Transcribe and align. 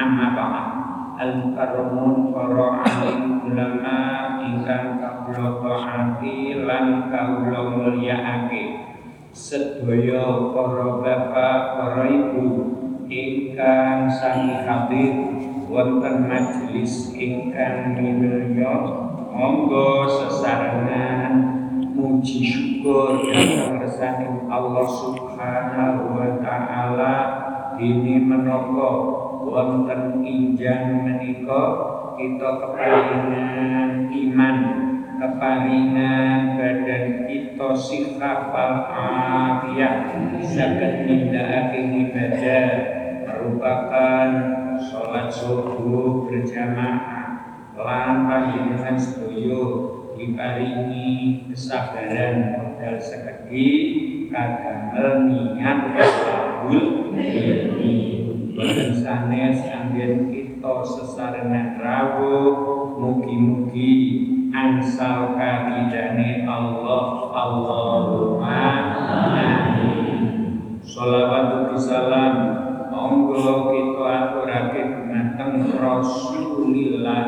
amma 0.00 0.26
ba'd. 0.34 0.66
Al 1.20 1.32
mukarramun 1.36 2.32
para 2.32 2.80
alim 2.80 3.44
ulama 3.44 3.98
ingkang 4.40 4.96
kawula 4.96 5.60
taati 5.60 6.64
lan 6.64 7.12
kawula 7.12 7.76
mulyakake 7.76 8.88
sedaya 9.28 10.48
para 10.56 11.04
bapak 11.04 11.60
para 11.76 12.04
ibu 12.08 12.48
ingkang 13.04 14.08
sami 14.08 14.64
hadir 14.64 15.12
wonten 15.68 16.24
majelis 16.24 17.12
ingkang 17.12 18.00
minulya 18.00 18.72
monggo 19.28 20.08
sesarengan. 20.08 21.60
Muji 21.90 22.40
syukur 22.40 23.28
dhateng 23.28 23.76
resaning 23.76 24.48
Allah 24.48 24.88
Subhanahu 24.88 26.16
wa 26.16 26.40
taala 26.40 27.16
dini 27.80 28.20
menapa 28.20 28.88
wonten 29.40 30.20
injang 30.20 31.00
menika 31.00 31.64
kita 32.20 32.48
keparingan 32.60 34.12
iman 34.12 34.56
keparingan 35.16 36.60
badan 36.60 37.24
kita 37.24 37.68
sikap 37.72 38.52
afiat. 38.52 40.12
Saged 40.44 41.08
nindakake 41.08 41.80
ibadah 42.08 42.68
merupakan 43.24 44.28
sholat 44.76 45.32
subuh 45.32 46.28
berjamaah. 46.28 47.28
Lan 47.80 48.28
panjenengan 48.28 48.96
sedaya 49.00 49.64
diparingi 50.20 51.48
kesabaran 51.48 52.60
modal 52.60 52.96
sekegi 53.00 53.68
kadamel 54.28 55.24
niat 55.32 55.80
boten 58.60 58.92
sanes 58.92 59.64
anggen 59.64 60.28
kita 60.28 60.74
sesarengan 60.84 61.80
rawuh 61.80 63.00
mugi-mugi 63.00 63.94
ansal 64.52 65.38
karidane 65.38 66.44
Allah 66.44 67.32
Allahumma 67.32 68.60
amin. 69.08 70.20
Salawat 70.84 71.72
salam 71.78 72.36
monggo 72.90 73.72
kita 73.72 74.02
aturake 74.04 74.82
dumateng 74.90 75.70
Rasulillah 75.78 77.24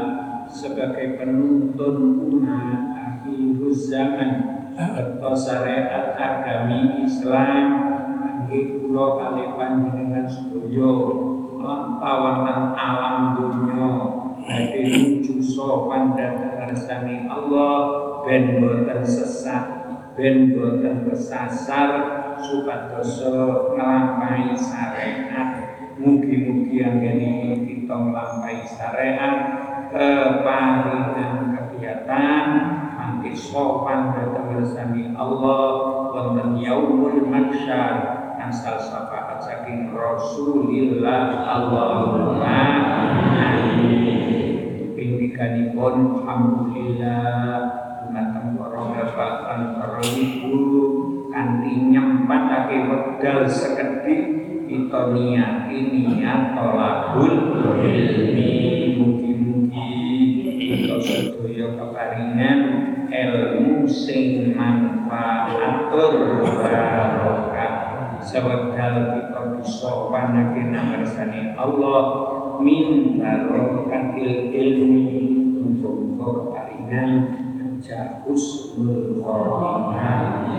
sebagai 0.51 1.17
penuntun 1.17 1.97
umat 2.29 2.81
akhir 2.93 3.71
zaman 3.73 4.31
atau 4.77 5.33
syariat 5.33 6.17
agami 6.19 7.07
Islam 7.07 7.67
nggih 8.53 8.85
kula 8.85 9.17
kalih 9.17 9.49
panjenengan 9.57 10.29
sedaya 10.29 10.93
lampahan 11.57 12.77
alam 12.77 13.17
dunya 13.33 13.89
Hati 14.43 14.83
lucu 14.93 15.41
sopan 15.41 16.13
dan 16.13 16.53
kersani 16.61 17.25
Allah 17.33 17.75
Ben 18.29 18.61
boten 18.61 19.01
sesat 19.01 19.65
Ben 20.13 20.53
boten 20.53 21.09
kesasar 21.09 21.91
Supados 22.45 23.25
ngelampai 23.73 24.53
syariat 24.53 25.49
Mugi-mugi 25.97 26.85
ini 26.85 27.33
kita 27.65 27.95
melampai 27.97 28.69
syariat 28.69 29.35
Keparingan 29.89 31.57
kegiatan 31.57 32.47
Mangki 33.01 33.33
sopan 33.33 34.13
kersani 34.13 35.17
Allah 35.17 35.65
Wonten 36.13 36.61
yaumul 36.61 37.25
maksyar 37.31 38.22
Ansal 38.43 38.75
syafaat 38.75 39.39
saking 39.39 39.95
Rasulillah 39.95 41.47
Allahumma 41.47 42.59
amin. 43.39 44.99
Pindikanipun 44.99 46.27
Alhamdulillah 46.27 47.23
Dumateng 48.03 48.59
para 48.59 48.83
bapak 48.83 49.33
lan 49.47 49.63
para 49.79 50.03
ibu 50.03 50.59
Kanti 51.31 51.87
nyempatake 51.95 52.91
wedal 52.91 53.47
sekedhik 53.47 54.23
kita 54.67 55.01
niati 55.15 55.79
niat 55.95 56.59
tolakul 56.59 57.63
ilmi. 57.79 58.99
Mugi-mugi 58.99 59.95
kita 60.59 60.99
sedaya 60.99 61.79
keparingan 61.79 62.59
ilmu 63.07 63.87
sing 63.87 64.53
manfaatur 64.59 66.43
sewedal 68.33 68.97
kita 69.13 69.41
bisa 69.61 70.09
panake 70.09 70.73
namarsani 70.73 71.53
Allah 71.53 72.01
min 72.65 73.21
barokatil 73.21 74.49
ilmi 74.49 75.05
untuk 75.61 76.17
keparingan 76.17 77.11
jahus 77.85 78.73
khotimah 78.73 80.01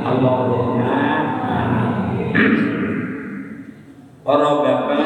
Allahumma 0.05 1.01
amin. 1.41 2.37
Para 4.21 4.49
bapak 4.61 5.01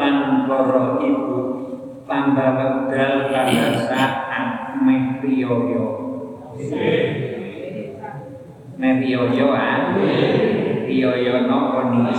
lan 0.00 0.16
para 0.48 0.96
ibu 1.04 1.38
tambah 2.08 2.48
wedal 2.56 3.28
pada 3.28 3.68
saat 3.84 4.72
meh 4.80 5.20
riyoyo 5.20 5.84
meh 8.80 8.92
riyoyo 9.04 9.46
ah 9.52 9.92
riyoyo 10.86 11.50
nopo 11.50 11.90
nih? 11.90 12.18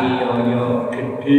Riyoyo 0.00 0.88
gede. 0.90 1.38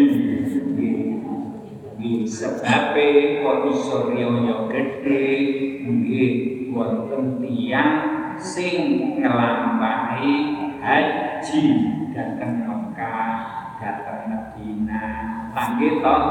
Nggih. 1.98 2.24
Sebabe 2.30 3.42
kok 3.42 3.57
iso 3.74 4.13
riyoyo 4.13 4.69
gede? 4.69 5.25
Nggih. 5.84 6.34
Wonten 6.72 7.42
tiyang 7.42 7.94
sing 8.38 8.78
nglampahi 9.18 10.34
haji. 10.78 11.66
Dhateng 12.13 12.66
Mekah 12.66 13.34
dhateng 13.81 14.22
Madinah. 14.30 15.54
Tanggih 15.57 16.01
toh 16.01 16.22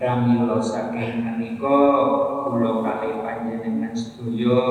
pramila 0.00 0.56
saking 0.56 1.28
menika 1.28 1.80
kula 2.48 2.72
kalih 2.80 3.20
panjenengan 3.20 3.79
sedaya 3.94 4.62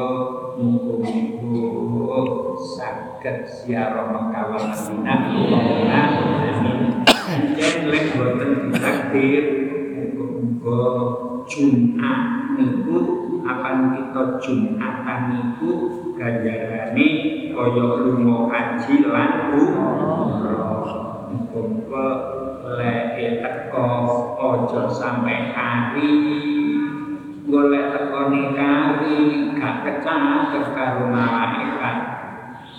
muga-muga 0.55 2.19
saged 2.59 3.47
ziarah 3.47 4.07
Mekah 4.11 4.43
Allahumma 4.55 5.15
amin. 5.87 7.03
Yen 7.55 7.79
lek 7.91 8.05
boten 8.15 8.51
ditakdir 8.71 9.45
muga-muga 9.95 10.81
Jumat 11.49 12.21
niku 12.55 12.97
akan 13.43 13.77
kita 13.95 14.23
Jumatan 14.43 15.19
niku 15.33 15.71
ganjarane 16.19 17.07
kaya 17.55 17.87
lunga 18.03 18.37
haji 18.51 18.95
lan 19.07 19.31
umrah. 19.55 20.87
Muga 21.49 22.07
lek 22.77 23.41
teko 23.41 23.89
aja 24.37 24.83
sampai 24.91 25.51
hari 25.51 26.11
golek 27.49 27.85
tekone 27.91 28.53
kari 28.53 29.49
gak 29.57 29.75
kecatet 29.81 30.65
karo 30.77 31.09
malaikat. 31.09 31.97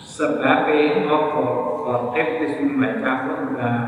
Sebab 0.01 0.71
apa 0.71 1.45
khotib 1.83 2.29
wis 2.39 2.55
membaca 2.63 3.13
khutbah 3.27 3.79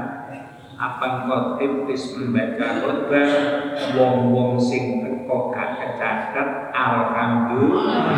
apa 0.74 1.06
khotib 1.28 1.86
wis 1.86 2.18
membaca 2.18 2.82
khutbah 2.82 3.30
wong-wong 3.94 4.58
sing 4.58 5.06
teko 5.06 5.54
gak 5.54 5.78
kecatet 5.78 6.74
alhamdulillah. 6.74 8.10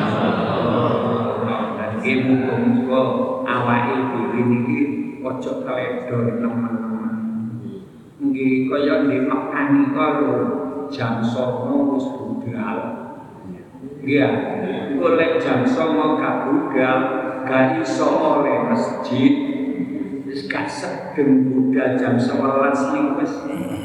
Dan 1.75 2.21
muga-muga 2.29 3.01
awake 3.49 3.97
dhewe 4.13 4.41
niki 4.45 4.81
aja 5.25 5.53
keledor 5.65 6.37
teman-teman. 6.37 7.17
Nggih 8.21 8.69
kaya 8.69 9.09
di 9.09 9.25
Mekah 9.25 9.67
nika 9.73 10.07
lho 10.21 10.64
jam 10.93 11.25
09.00 11.25 11.93
wis 11.95 12.07
budal. 12.13 12.79
Iya, 14.05 14.29
golek 15.01 15.41
jam 15.41 15.65
09.00 15.65 16.21
gak 16.21 16.37
budal, 16.49 16.99
gak 17.49 17.65
iso 17.81 18.09
oleh 18.09 18.57
masjid. 18.69 19.33
Wis 20.25 20.45
gak 20.49 20.69
sedeng 20.69 21.53
budal 21.53 21.97
jam 21.97 22.21
11 22.21 22.93
ning 22.93 23.07
wis 23.17 23.33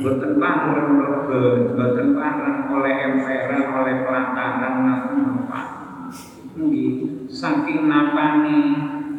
boten 0.03 0.39
pangreng 0.39 0.89
mlebet, 0.99 1.75
boten 1.75 2.07
pangreng 2.15 2.59
oleh 2.71 2.93
emperan, 3.11 3.63
oleh 3.75 3.95
pelataran 4.03 4.75
napa. 4.83 5.61
Nggih, 6.59 7.27
saking 7.31 7.87
napane 7.87 8.59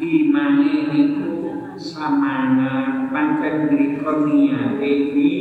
imane 0.01 0.73
niku 0.93 1.33
samana 1.81 3.09
pancen 3.09 3.73
mriko 3.73 4.29
niate 4.29 4.85
iki 4.85 5.33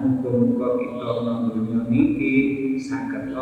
muga-muga 0.00 0.80
kita 0.80 1.08
nang 1.28 1.52
niki 1.92 2.34
saged 2.80 3.36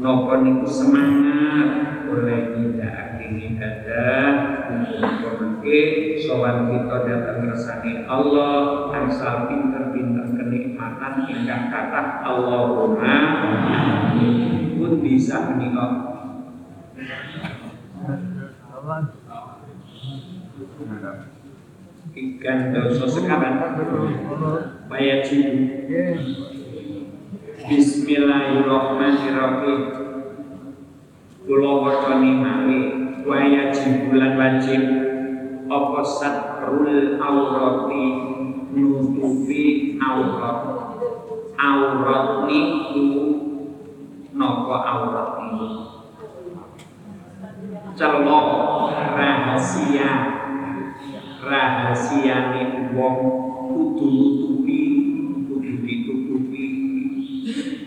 napa 0.00 0.32
niku 0.40 0.64
semangat? 0.64 1.68
Oleh 2.08 2.56
nindakake 2.56 3.28
ibadah 3.52 4.28
muga-muga 4.72 5.30
mengke 5.40 5.80
sowan 6.20 6.68
kita 6.72 6.96
datang 7.04 7.38
ngersani 7.44 7.92
Allah. 8.08 8.88
Angsal 8.92 9.48
pinter-pinter 9.48 10.32
kenikmatan 10.32 11.12
ingkang 11.28 11.68
kathah 11.68 12.24
Allahumma. 12.24 13.16
Pun 14.76 14.92
bisa 15.00 15.52
menika 15.52 16.12
ikan 22.10 22.74
dosa 22.74 23.06
sekarang 23.06 23.62
wajib 24.90 25.54
Bismillahirrahmanirrahim. 27.62 29.80
Kula 31.46 31.72
wacani 31.78 32.42
mali 32.42 32.82
wajib 33.22 34.10
bulan 34.10 34.34
wajib 34.34 34.82
apa 35.70 36.02
satrul 36.02 37.22
aurati 37.22 38.06
nutupi 38.74 39.94
aurat? 40.02 40.58
Aurat 41.54 42.50
niku 42.50 43.06
napa 44.34 44.76
aurat 44.82 45.38
niku 45.38 45.86
celok 47.94 48.46
rahasia 48.90 50.41
rahasiane 51.42 52.94
wong 52.94 53.16
kudu 53.74 54.06
nutupi 54.06 54.80
kudu 55.50 55.72
ditutupi. 55.82 56.64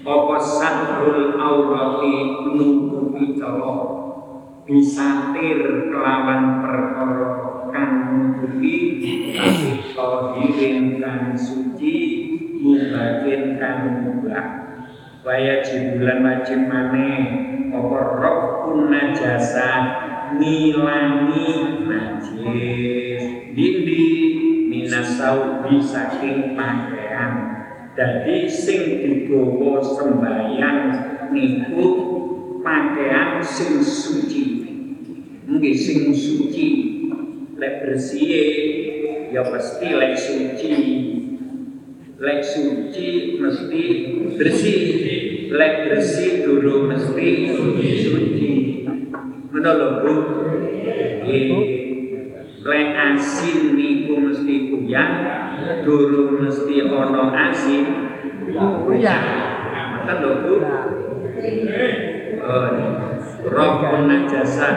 Apa 0.04 0.36
satrul 0.38 1.40
aurati 1.40 2.16
nutupi 2.52 3.40
celok 3.40 3.80
bisatir 4.68 5.88
kelawan 5.88 6.60
perkara 6.60 7.32
kang 7.72 7.94
nutupi? 8.12 8.76
Tapi 9.96 10.44
kang 11.00 11.32
suci 11.40 11.96
mubakin 12.60 13.56
kang 13.56 13.82
mubah. 14.04 14.48
Wajib 15.26 15.98
bulan 15.98 16.22
wajib 16.22 16.70
maneh 16.70 17.24
apa 17.74 18.00
rokun 18.22 18.94
najasa 18.94 19.70
nilangi 20.38 21.82
najis 21.90 23.15
dindi 23.56 24.04
minasau 24.68 25.64
saking 25.80 26.60
pakaian 26.60 27.56
jadi 27.96 28.44
sing 28.52 29.00
digawa 29.00 29.80
sembayang 29.80 30.80
niku 31.32 31.86
pakaian 32.60 33.40
sing 33.40 33.80
suci. 33.80 34.44
Nggih 35.48 35.76
sing 35.80 36.12
suci. 36.12 36.68
Lek 37.56 37.88
bersih 37.88 38.36
ya 39.32 39.48
mesti 39.48 39.88
lek 39.96 40.14
suci. 40.20 40.72
Lek 42.20 42.44
suci 42.44 43.40
mesti 43.40 43.82
bersih. 44.36 44.80
Lek 45.56 45.74
bersih 45.88 46.44
dulu 46.44 46.92
mesti 46.92 47.28
suci. 47.56 48.52
Menolong 49.56 50.04
bu 50.04 50.14
lek 52.66 52.98
asin 52.98 53.78
niku 53.78 54.18
mesti 54.18 54.74
kuyang 54.74 55.14
dulu 55.86 56.42
mesti 56.42 56.90
ono 56.90 57.30
asin 57.30 57.86
kuyang 58.82 59.26
ngoten 60.06 60.16
lho 60.22 60.32
bu. 60.42 60.54
Oh 62.46 62.70
rohun 63.46 64.10
najasa 64.10 64.70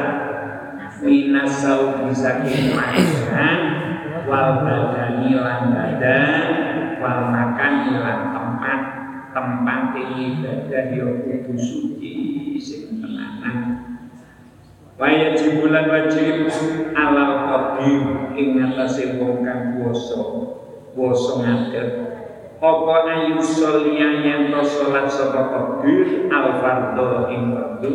minas 1.01 1.65
saudi 1.65 2.13
saking 2.13 2.77
makan 2.77 3.59
wal 4.29 4.61
badani 4.61 5.33
lan 5.39 5.73
badan 5.73 6.45
wal 7.01 7.33
makan 7.33 7.73
lan 7.97 8.19
tempat 8.37 8.81
tempat 9.33 9.81
ibadah 9.97 10.85
ya 10.93 11.07
kudu 11.25 11.55
suci 11.57 12.13
sing 12.61 13.01
tenanan 13.01 13.57
Wajib 14.99 15.63
bulan 15.63 15.87
wajib 15.87 16.51
alal 16.91 17.35
qadim 17.47 18.35
ing 18.35 18.59
atase 18.59 19.15
wong 19.23 19.47
puasa 20.99 21.39
ngadeg 21.39 21.89
apa 22.59 22.95
ayu 23.07 23.39
sholia 23.39 24.27
yang 24.27 24.51
to 24.51 24.59
salat 24.67 25.07
sapa 25.07 25.55
qadir 25.55 26.27
al 26.27 26.59
fardhu 26.59 27.31
ing 27.31 27.55
fardhu 27.55 27.95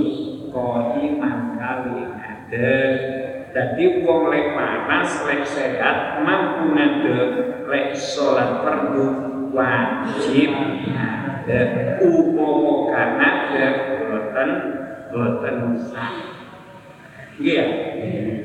qaiman 0.56 1.60
kali 1.60 2.08
ngadeg 2.08 2.96
dadi 3.52 3.86
wong 4.08 4.32
lek 4.32 4.56
panas 4.56 5.28
lek 5.28 5.44
sehat 5.44 6.24
mampu 6.24 6.72
ngadeg 6.72 7.32
lek 7.68 7.92
salat 8.00 8.64
fardhu 8.64 9.12
wajib 9.52 10.56
ngadeg 10.88 12.00
upama 12.00 12.74
kan 12.96 13.10
ngadeg 13.20 13.76
boten 14.08 14.50
boten 15.12 15.56
sah 15.92 16.43
Nggih 17.42 17.56
ya. 17.58 17.68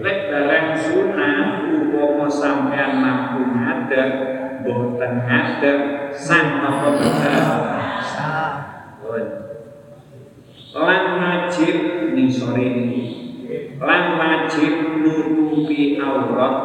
Lek 0.00 0.18
barang 0.32 0.68
sunah 0.78 1.68
upama 1.68 2.24
sampean 2.30 3.02
mampu 3.04 3.52
ngadeg 3.52 4.10
boten 4.64 5.12
ngadeg 5.28 5.78
sang 6.16 6.64
napa 6.64 6.96
boten. 6.96 7.34
Lan 10.78 11.04
wajib 11.20 11.76
ning 12.16 12.30
sore 12.32 12.64
ini. 12.64 13.02
Lan 13.76 14.16
wajib 14.16 15.04
nutupi 15.04 16.00
aurat 16.00 16.56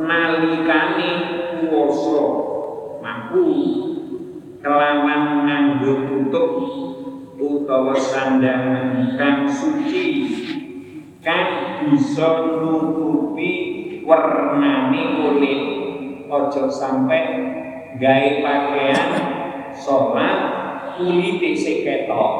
nalikane 0.00 1.10
puasa 1.68 2.20
mampu 3.04 3.46
kelawan 4.58 5.44
nganggo 5.44 5.94
tutup 6.08 6.50
utawa 7.40 7.94
sandangan 7.96 9.16
kang 9.16 9.44
suci 9.44 10.06
kan 11.20 11.46
bisa 11.88 12.48
nutupi 12.48 13.50
warnane 14.04 15.02
kulit. 15.20 15.62
Ojo 16.30 16.70
sampai 16.70 17.22
gawe 17.98 18.30
pakaian 18.38 19.08
sholat 19.74 20.38
kulite 20.94 21.50
sing 21.58 21.82
ketok. 21.82 22.32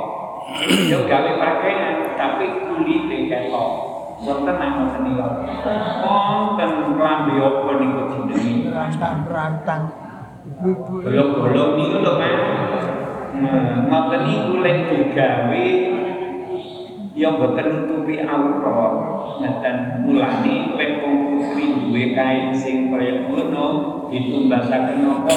Yo 0.87 1.05
gawe 1.11 1.31
pakaian 1.37 2.15
tapi 2.15 2.47
kulite 2.65 3.19
ketok. 3.29 3.71
Wonten 4.21 4.53
nang 4.61 4.73
ngoten 4.77 5.01
niku 5.09 5.25
wonten 6.05 6.71
klambi 6.93 7.35
apa 7.41 7.71
niku 7.81 8.01
jenenge? 8.29 8.69
Rantang-rantang. 8.69 9.83
Bolong-bolong 10.61 11.71
niku 11.81 11.97
lho 12.05 12.13
kan 12.21 12.35
ngoten 13.91 14.21
niku 14.29 14.53
lek 14.61 14.79
digawe 14.93 15.67
ya 17.21 17.37
boten 17.37 17.69
nutupi 17.69 18.17
aurat 18.25 18.95
ngeten 19.45 19.77
mulane 20.09 20.73
lek 20.81 21.05
wong 21.05 21.45
duwe 21.53 22.17
kain 22.17 22.49
sing 22.57 22.89
kaya 22.89 23.29
ngono 23.29 23.65
ditumbasaken 24.09 25.05
napa 25.05 25.35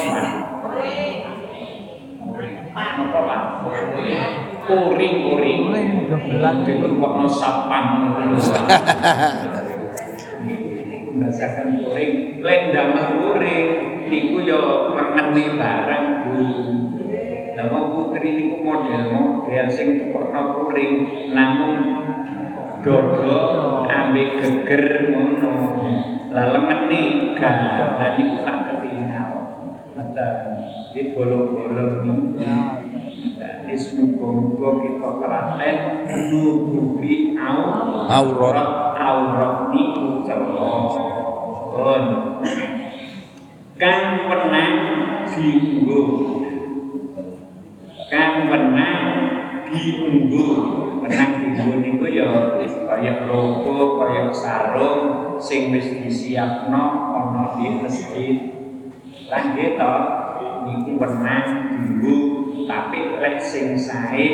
Pak 2.74 2.98
Pak 3.12 3.40
Kuring-kuring 4.64 5.68
Kuring, 5.68 5.90
gebelan. 6.08 6.64
Ditumokno 6.64 7.28
sapan 7.28 7.84
Basakan 11.14 11.78
kuring, 11.78 12.42
lek 12.42 12.60
ndamel 12.74 13.06
kuring 13.22 13.68
niku 14.10 14.42
ya 14.42 14.88
mengene 14.90 15.44
barang 15.54 16.06
Bu. 16.26 17.03
Wong 17.70 17.86
putri 17.94 18.28
niku 18.36 18.56
model-model 18.60 19.66
sing 19.72 19.88
tukokno 20.00 20.40
kuring 20.58 20.92
namung 21.32 21.76
dodo 22.84 23.36
ambek 23.88 24.42
geger 24.42 25.12
ngono. 25.12 25.52
Lah 26.34 26.50
lemene 26.50 27.32
gak 27.38 27.56
lah 27.96 28.10
niku 28.18 28.36
tak 28.42 28.58
ketinggal. 28.68 29.30
Mata 29.94 30.28
di 30.92 31.14
bolong-bolong 31.14 31.92
niku. 32.04 32.42
Jadi 33.34 33.74
semoga 33.80 34.68
kita 34.84 35.10
keraten 35.18 35.76
nutupi 36.30 37.32
au- 37.38 38.04
Aurat. 38.06 38.68
aurat 38.98 39.52
niku 39.72 40.22
celok. 40.26 40.92
Pun. 41.74 42.04
Kang 43.74 44.30
pernah 44.30 44.68
diunggu 45.34 46.02
Kang 48.14 48.46
pernah 48.46 48.94
diunggu 49.66 50.46
Pernah 51.02 51.28
diunggu 51.34 51.82
niku 51.82 52.06
ya 52.14 52.62
kaya 52.86 53.26
logo, 53.26 53.98
kaya 53.98 54.30
sarung 54.30 55.34
sing 55.42 55.74
wis 55.74 55.90
disiapno 55.98 57.10
ana 57.10 57.58
di 57.58 57.74
masjid. 57.82 58.38
Lan 59.26 59.58
gitu 59.58 59.94
niku 60.62 60.90
pernah 60.94 61.42
diunggu 61.74 62.16
tapi 62.70 63.18
lek 63.18 63.42
sing 63.42 63.74
sae 63.74 64.26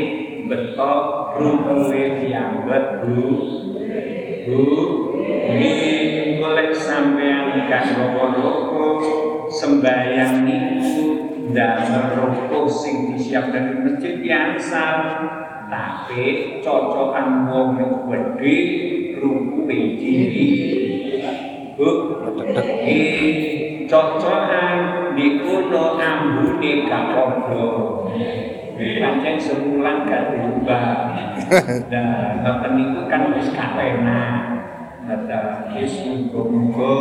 beto 0.44 0.94
rumpele 1.40 2.20
dianggep 2.20 2.84
Bu 3.08 3.24
Bu 4.44 4.62
ini 5.56 5.72
golek 6.36 6.76
sampean 6.76 7.64
gak 7.64 7.96
roko-roko 7.96 8.86
sembayang 9.48 10.44
niku 10.44 11.29
ndamel 11.50 12.04
roko 12.14 12.70
sing 12.70 13.14
disiapkan 13.14 13.70
di 13.70 13.74
masjid 13.82 14.14
biasa 14.22 14.84
tapi 15.70 16.58
cocokan 16.62 17.46
wong 17.46 17.68
yang 17.78 17.94
gede 18.06 18.58
ruku 19.18 19.66
cilik 19.70 20.52
Bu 21.80 21.88
cocokan 23.90 24.78
niku 25.18 25.54
no 25.72 25.98
ambune 25.98 26.70
gak 26.86 27.04
padha 27.14 27.66
pancen 28.78 29.34
sebulan 29.40 29.96
gak 30.06 30.22
diubah 30.34 30.86
Nah, 31.90 32.38
ngoten 32.46 32.70
niku 32.78 33.00
kan 33.10 33.34
wis 33.34 33.50
kapena. 33.50 34.59
Nata 35.10 35.74
wis 35.74 36.06
muga-muga 36.06 36.94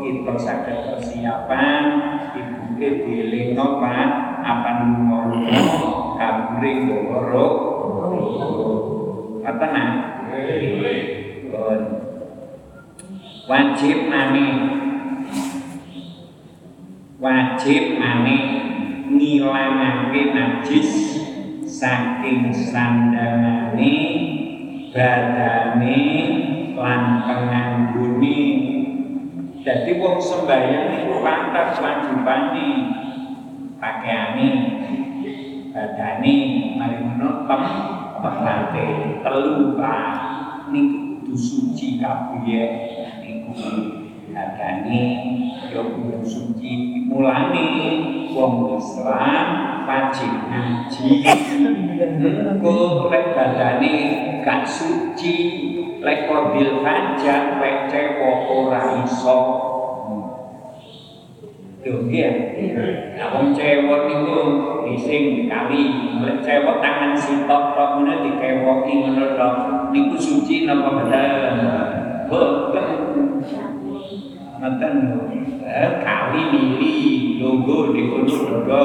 kita 0.00 0.34
saged 0.40 0.88
persiapan 0.88 1.84
ibuke 2.32 2.88
dilingno 3.04 3.76
Pak 3.76 4.08
apa 4.40 4.70
ngono 4.88 5.52
kabure 6.16 6.72
ngoro. 6.88 7.48
Ngoten 9.44 9.68
nah. 9.68 9.90
Wajib 13.44 13.98
maneh 14.08 14.52
wajib 17.20 18.00
maneh 18.00 18.44
ngilangake 19.12 20.22
najis 20.32 20.90
saking 21.68 22.48
sandangane 22.48 23.92
badane 24.88 26.00
lan 26.76 27.02
penganggune 27.28 28.40
dadi 29.62 29.92
wong 30.00 30.18
sembahyang 30.18 31.22
pantas 31.22 31.78
wajibane 31.78 32.68
pakaiane 33.78 34.48
badane 35.72 36.34
mari 36.76 36.96
ngono 37.00 37.28
tem 37.48 37.64
temate 38.22 38.86
telu 39.22 39.74
pak. 39.76 40.10
Niku 40.70 41.20
kudu 41.20 41.34
suci 41.36 42.00
kabeh. 42.00 42.70
Niku 43.22 43.52
badane 44.42 45.02
ya 45.70 45.80
kudu 45.86 46.18
suci 46.26 47.06
mulane 47.06 47.66
wong 48.34 48.74
Islam 48.74 49.46
wajib 49.86 50.32
ngaji 50.50 51.22
engko 52.02 53.06
lek 53.06 53.38
badane 53.38 53.94
gak 54.42 54.66
suci 54.66 55.36
lek 56.02 56.26
kodil 56.26 56.82
hajat 56.82 57.62
lek 57.62 57.76
cewek 57.86 58.38
ora 58.50 58.82
iso 59.06 59.38
Tuh 61.82 62.06
ya, 62.06 62.30
nah, 63.18 63.34
wong 63.34 63.58
cewek 63.58 64.06
niku 64.06 64.38
ising 64.94 65.34
dikali, 65.34 66.14
lek 66.22 66.38
cewek 66.46 66.78
tangan 66.78 67.18
sitok 67.18 67.74
tok 67.74 67.98
ngono 67.98 68.22
dikewoki 68.22 69.02
ngono 69.02 69.34
tok, 69.34 69.54
niku 69.90 70.14
suci 70.14 70.62
napa 70.62 70.94
mboten? 70.94 71.58
Boten. 72.30 73.01
Ngoten 74.62 74.94
eh, 75.66 75.90
kali 76.06 76.54
mili 76.54 76.94
logo 77.42 77.90
di 77.90 78.06
dodo, 78.06 78.82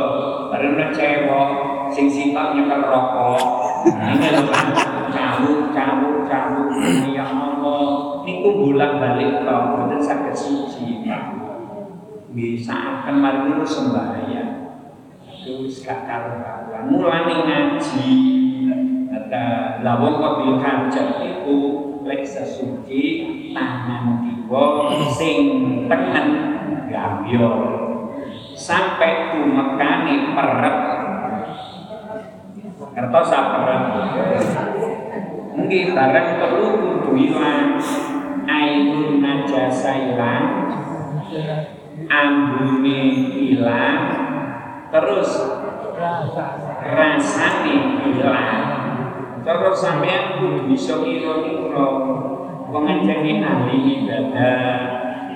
bareng 0.50 0.74
nek 0.74 0.90
cewek 0.90 1.50
sing 1.94 2.10
sitok 2.10 2.58
nyekel 2.58 2.82
rokok. 2.82 3.46
Ini 3.86 4.42
lho 4.42 4.42
cabut, 5.14 5.70
cabut, 5.70 6.26
cabut, 6.26 6.74
ya 7.14 7.30
Allah, 7.30 8.26
niku 8.26 8.50
bolak 8.58 8.98
balik 8.98 9.46
tok, 9.46 9.62
boten 9.78 10.02
saged 10.02 10.34
suci. 10.34 11.06
Bisa 12.34 12.74
akan 12.74 13.16
mari 13.22 13.40
dulu 13.46 13.62
sembahyang. 13.62 14.82
Terus 15.46 15.86
gak 15.86 16.10
karuan 16.10 16.90
mulane 16.90 17.36
ngaji. 17.46 18.10
Kata 19.14 19.46
lawang 19.86 20.18
kobil 20.18 20.58
hajat 20.58 21.22
itu 21.22 21.58
lek 22.02 22.26
sesuci 22.26 23.02
tangan 23.54 24.37
kiwa 24.48 24.96
sing 25.12 25.40
tengen 25.92 26.28
gambyo 26.88 27.52
sampai 28.56 29.36
tumekane 29.36 30.32
perep. 30.32 30.78
Kertas 32.96 33.30
perep? 33.30 33.82
Mungkin 35.52 35.86
barang 35.92 36.30
perlu 36.40 36.68
kudu 36.80 37.12
ilang. 37.20 37.76
Ainun 38.48 39.20
najasa 39.20 40.16
ilang. 40.16 40.46
Ambune 42.08 43.00
hilang 43.36 44.00
terus 44.88 45.28
rasane 46.88 47.76
hilang 48.06 48.64
terus 49.44 49.76
sampean 49.82 50.40
kudu 50.40 50.72
bisa 50.72 51.04
ngira 51.04 51.42
wong 52.68 52.84
ahli 52.88 53.78
ibadah 54.04 54.62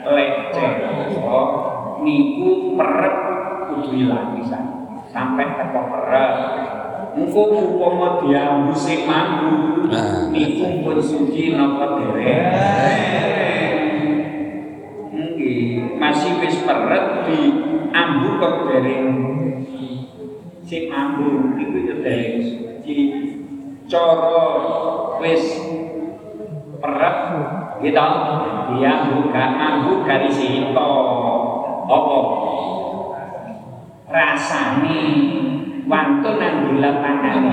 leceh 0.03 0.71
kok 1.15 1.49
niku 2.03 2.75
perep 2.75 3.15
kudu 3.71 3.89
hilang 3.95 4.35
bisa 4.35 4.59
sampai 5.11 5.47
teko 5.55 5.81
perep. 5.91 6.31
Engko 7.11 7.43
upama 7.51 8.23
diambu 8.23 8.71
sing 8.71 9.03
mambu 9.03 9.83
Nah. 9.91 10.31
niku 10.31 10.79
pun 10.79 10.95
suci 11.03 11.51
napa 11.51 11.99
dereng? 11.99 12.47
Nggih, 15.11 15.99
masih 15.99 16.39
wis 16.39 16.63
peret 16.63 17.27
di 17.27 17.39
ambu 17.91 18.39
kok 18.39 18.55
dereng? 18.71 19.07
Sing 20.63 20.87
ambu 20.87 21.59
iku 21.59 21.77
yo 21.83 21.95
dereng 21.99 22.39
suci. 22.39 22.95
Cara 23.91 24.47
wis 25.19 25.70
peret 26.81 27.17
gitu 27.85 28.07
dia 28.73 28.93
buka 29.07 29.45
ambu 29.55 30.01
garis 30.03 30.41
itu 30.41 30.89
apa 31.85 32.17
rasane 34.11 35.01
lapangan. 36.79 37.43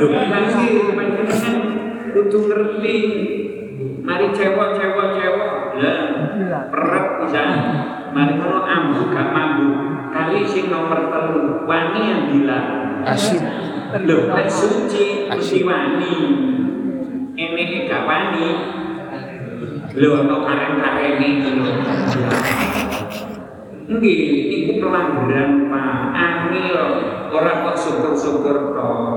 Lho 0.00 0.06
kan 0.08 0.44
iki 0.48 0.92
panjenengan 0.94 1.56
kudu 2.14 2.38
ngerti. 2.48 2.98
Mari 4.00 4.26
cewek-cewek 4.32 5.06
cewek. 5.20 5.52
Lah, 5.80 6.64
perep. 6.72 7.06
Mari 8.10 8.32
ngono 8.38 8.60
ambu 8.64 9.00
gak 9.12 9.28
mambu. 9.34 9.68
Kali 10.10 10.42
sing 10.42 10.72
nomor 10.72 11.10
telu 11.10 11.64
wani 11.68 12.00
yang 12.10 12.22
bilang. 12.32 12.66
Asyik. 13.06 13.42
Lho, 14.06 14.30
suci 14.50 15.26
mesti 15.30 15.58
Asyik. 15.62 16.10
Ini 17.40 17.88
gak 17.88 18.04
wani. 18.04 18.48
Lho, 19.96 20.08
ono 20.12 20.44
karen-karen 20.44 21.24
iki 21.24 21.50
lho. 21.56 21.72
Nggih, 23.88 24.20
iku 24.60 24.72
pelanggaran 24.84 25.72
Pak. 25.72 25.94
Angel 26.20 26.84
ora 27.32 27.64
kok 27.64 27.80
syukur-syukur 27.80 28.76
tok. 28.76 29.08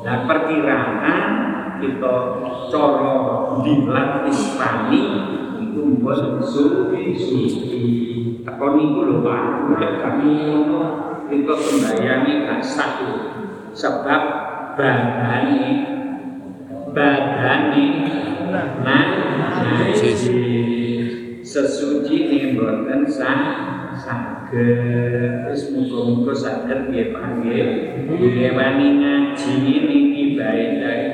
Lah 0.00 0.24
perkiraan 0.24 1.20
kita 1.84 2.16
cara 2.72 3.12
dilat 3.60 4.24
islami 4.24 5.04
iku 5.60 6.00
mbon 6.00 6.40
suci. 6.40 7.04
Takon 8.40 8.72
niku 8.80 9.00
lho 9.04 9.20
Pak, 9.20 9.44
nek 9.76 10.00
kami 10.00 10.48
ngono 10.48 10.82
kita 11.28 11.54
sembayangi 11.60 12.48
gak. 12.48 12.64
Sebab 13.76 14.22
badane 14.80 15.89
badane 16.94 17.86
nah 18.50 19.06
sesuci 21.40 22.16
nih 22.30 22.44
boten 22.54 23.02
sah 23.10 23.40
saged. 24.00 25.50
Wis 25.50 25.62
muga-muga 25.74 26.32
saged 26.34 26.90
piye 26.90 27.10
panggih 27.10 27.66
piye 28.06 28.48
wani 28.54 28.86
ngaji 29.02 29.52
niki 29.66 30.24
bae 30.38 30.64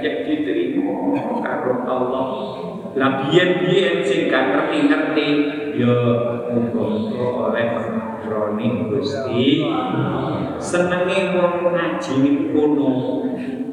cek 0.01 0.17
diterima 0.29 0.93
karo 1.43 1.75
Allah. 1.89 2.27
Lah 2.97 3.29
biyen-biyen 3.29 4.01
sing 4.09 4.33
gak 4.33 4.57
ngerti-ngerti 4.57 5.29
ya 5.77 5.97
muga-muga 6.49 7.53
oleh 7.53 7.67
roning 8.47 8.87
Gusti 8.87 9.67
senenge 10.63 11.35
wong 11.35 11.75
ngaji 11.75 12.13
niku 12.23 12.55
kono 12.55 12.91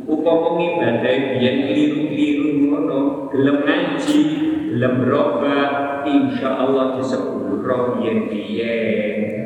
upama 0.10 0.58
ngibadah 0.58 1.38
biyen 1.38 1.70
kliru-kliru 1.70 2.65
ngono 2.65 3.30
gelem 3.30 3.62
ngaji 3.62 4.18
gelem 4.74 4.94
berubah 5.06 6.01
insya 6.10 6.58
Allah 6.58 6.98
disepuro 6.98 8.01
biyen-biyen 8.01 9.46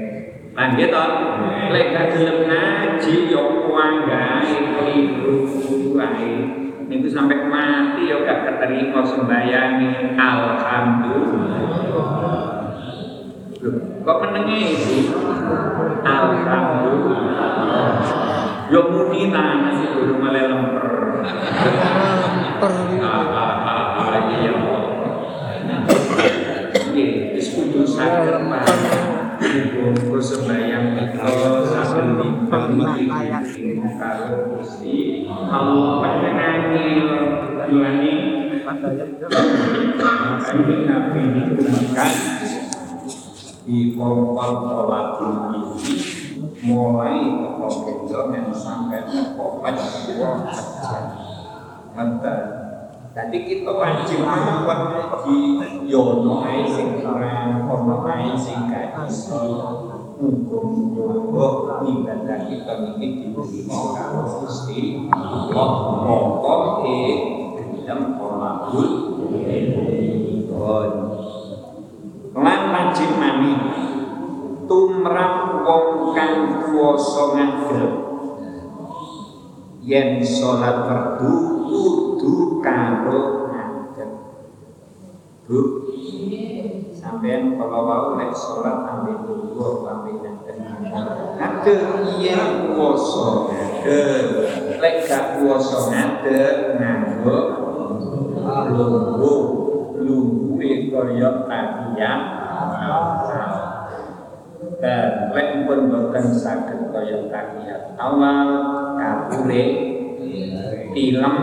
Lanjut 0.57 0.89
toh, 0.89 1.37
lek 1.69 1.93
gak 1.93 2.17
gelem 2.17 2.49
ngaji 2.49 3.29
yo 3.29 3.69
kuanggae 3.69 4.73
kliru 4.73 5.45
wae. 5.93 6.33
Niku 6.89 7.05
sampai 7.13 7.45
mati 7.45 8.09
yo 8.09 8.25
gak 8.25 8.41
keterima 8.41 9.05
sembayange 9.05 10.17
alhamdulillah. 10.17 12.56
Loh, 13.67 13.83
kok 14.07 14.23
menenge 14.23 14.63
iki? 14.63 15.11
Alhamdulillah. 16.07 17.51
Yo 18.71 18.79
muni 18.87 19.27
tangan 19.27 19.75
sih 19.75 19.91
kudu 19.91 20.23
malah 20.23 20.47
lemper. 20.47 20.87
Ah, 21.27 22.63
ah, 23.03 23.27
ah, 23.67 24.07
ah, 24.07 24.31
iya. 24.31 24.55
Nggih, 26.95 27.35
wis 27.35 27.51
kudu 27.51 27.83
saged 27.83 28.39
Pak. 28.47 28.63
Muga 29.37 30.17
sembayang 30.17 30.97
kita 30.97 31.29
saben 31.69 32.17
dipamiti 32.17 33.05
karo 34.01 34.49
Gusti 34.49 35.29
Allah 35.29 36.01
panjenengane 36.01 37.05
Nabi 40.87 41.21
ditemukan 41.37 42.11
di 43.67 43.99
kompol 43.99 44.63
sholat 44.63 45.19
ini 45.19 45.59
mulai 46.71 47.19
yang 47.19 48.47
sampai 48.55 49.03
jam. 50.07 50.47
Mantap. 51.91 52.41
Jadi 53.11 53.37
kita 53.43 53.73
wajib 53.75 54.23
melakukan 54.23 54.79
di 55.27 55.37
yono 55.91 56.47
ae 56.47 56.63
sing 56.69 57.03
ora 57.03 57.59
ono 57.67 58.07
ae 58.07 58.31
sing 58.39 58.71
gak 58.71 59.03
iso. 59.03 59.43
Ibadah 61.77 62.39
kita 62.47 62.73
ini 62.95 63.07
diterima 63.27 63.77
dalam 67.87 68.19
kolabul 68.19 69.06
wajib 72.97 73.13
tumrap 74.65 75.61
wong 75.61 76.17
kang 76.17 76.65
kuwasa 76.65 77.23
ngadeg 77.37 77.93
yen 79.85 80.17
salat 80.25 80.89
fardu 80.89 81.61
kudu 81.69 82.57
karo 82.57 83.53
ngadeg 83.53 84.11
Bu 85.45 85.85
sampean 86.97 87.53
kalau 87.53 87.85
mau 87.85 88.07
nek 88.17 88.33
salat 88.33 88.89
ambil 88.89 89.29
tunggu 89.29 89.85
ambil 89.85 90.15
ngadeg 90.17 90.57
ngadeg 91.37 91.79
yen 92.17 92.73
kuwasa 92.73 93.29
ngadeg 93.45 94.25
lek 94.81 94.95
gak 95.05 95.37
kuwasa 95.37 95.77
ngadeg 95.93 96.81
nganggo 96.81 97.37
lungguh. 98.73 99.41
Lungguh 99.97 100.47
kaya 100.93 101.45
tahiyat 101.45 102.46
dan 104.77 105.33
lek 105.33 105.65
pun 105.65 105.89
boten 105.89 106.25
saged 106.37 106.93
kaya 106.93 107.25
tahiyat 107.33 107.97
awal 107.97 108.49
kapure 108.97 109.65
tilem 110.93 111.37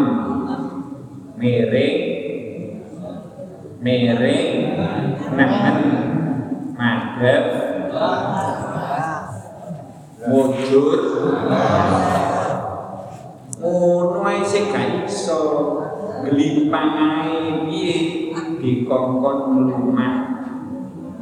miring 1.34 1.98
miring 3.82 4.50
nehen 5.34 5.78
madhep 6.78 7.44
mujur 10.30 11.00
ngono 13.58 14.20
ae 14.24 14.40
sing 14.46 14.70
gak 14.70 15.10
iso 15.10 15.40
glimpang 16.22 16.90
ae 16.96 17.66
piye 17.66 17.96
dikongkon 18.62 19.38
mlumah 19.52 20.33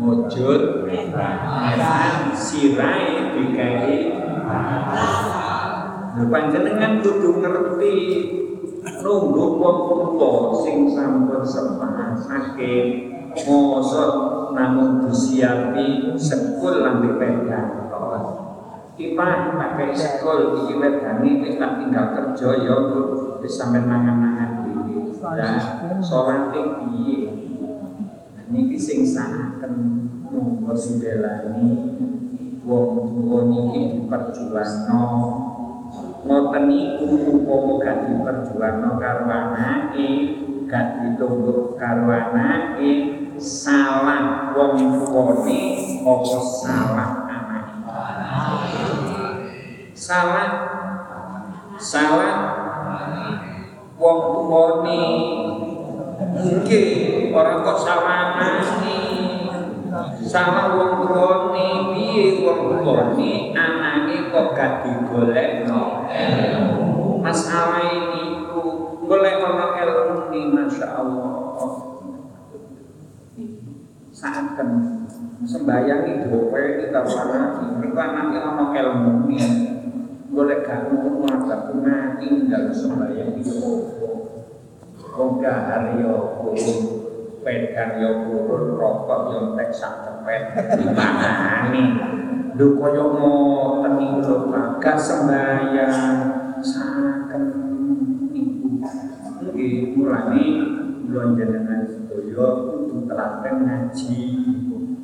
mujur 0.02 0.84
nehen 0.84 1.14
sirai 2.34 3.38
digawe 3.38 3.96
Nah, 6.12 6.28
panjenengan 6.28 7.00
kudu 7.00 7.40
ngerti 7.40 7.96
nunggu 9.00 9.44
wong 9.56 9.78
tuwa 9.88 10.52
sing 10.60 10.84
sampun 10.92 11.40
sepah 11.40 12.12
sakit 12.12 12.86
mosok 13.48 14.12
namun 14.52 15.08
disiapi 15.08 16.12
sekul 16.20 16.84
lambe 16.84 17.16
pegang 17.16 17.80
Kita 18.92 19.56
pakai 19.56 19.96
sekul 19.96 20.62
iki 20.62 20.76
wedane 20.76 21.40
wis 21.40 21.56
tak 21.56 21.80
tinggal 21.80 22.12
kerja 22.12 22.48
ya 22.60 22.76
Bu. 22.92 23.00
Wis 23.40 23.56
sampe 23.56 23.80
mangan-mangan 23.80 24.68
dhewe. 24.68 25.16
Lah 25.32 25.80
piye? 26.76 27.51
Niki 28.50 28.74
sing 28.74 29.06
sanaken 29.06 29.74
monggo 30.26 30.74
sindelani 30.74 31.70
wong 32.66 33.14
tuwa 33.14 33.38
niki 33.46 33.80
diperjuangno. 34.02 35.04
Ngoten 36.22 36.64
niku 36.70 37.04
upama 37.36 37.82
gak 37.82 37.98
diperjuangno 38.08 38.96
karo 38.96 39.26
anake 39.28 40.08
gak 40.70 41.02
ditunggu 41.04 41.76
karo 41.76 42.06
anake 42.08 42.90
salah 43.36 44.50
wong 44.54 44.78
tuwane 44.78 45.62
apa 46.00 46.38
salah 46.62 47.10
anake? 47.28 47.82
Salah 49.92 50.48
salah 51.76 52.34
wong 53.98 54.18
tuwane 54.32 55.02
mungkin 56.30 56.84
orang 57.34 57.58
kok 57.66 57.78
salah 57.82 58.38
anake 58.38 59.00
salah 60.22 60.78
wong 60.78 61.04
tuwane 61.04 61.68
piye 61.92 62.40
wong 62.40 62.80
tuwane 62.80 63.52
anake 63.52 64.32
kok 64.32 64.46
gak 64.56 64.72
digolekno? 64.86 66.08
Masalah 67.22 67.86
ini 67.86 68.50
ku 68.50 68.60
golek 69.06 69.38
ono 69.38 69.66
ilmu 69.78 70.16
ni 70.32 70.40
masya 70.50 70.86
Allah. 70.98 71.32
Saatkan 74.12 74.68
sembayang 75.42 76.02
itu 76.06 76.30
apa 76.50 76.58
kita 76.78 77.00
warna 77.02 77.42
mereka 77.78 78.04
nanti 78.14 78.38
ono 78.38 78.64
ilmu 78.70 79.12
ni 79.30 79.38
golek 80.32 80.64
gak 80.64 80.88
ngono 80.88 81.28
mati 81.82 82.28
dalam 82.48 82.72
sembahyang 82.72 83.36
itu 83.36 83.60
Wong 85.12 85.44
dahar 85.44 85.92
yo 86.00 86.40
kurun, 86.40 86.56
pedang 87.44 88.00
yo 88.00 88.24
kurun, 88.24 88.80
rokok 88.80 89.20
yo 89.28 89.40
tek 89.60 89.68
sak 89.68 90.08
cepet, 90.08 90.56
dimangani. 90.80 91.84
Lho 92.56 92.80
kaya 92.80 93.04
ngoten 93.12 93.92
Pak, 94.48 94.68
gak 94.80 94.96
sembahyang 94.96 96.00
saken 96.64 97.44
iku. 98.32 98.80
Nggih 99.52 100.00
mulane 100.00 100.44
kula 101.04 101.36
jenengan 101.36 101.84
sedaya 101.84 102.46
kudu 102.72 103.04
telaten 103.04 103.54
ngaji. 103.68 104.20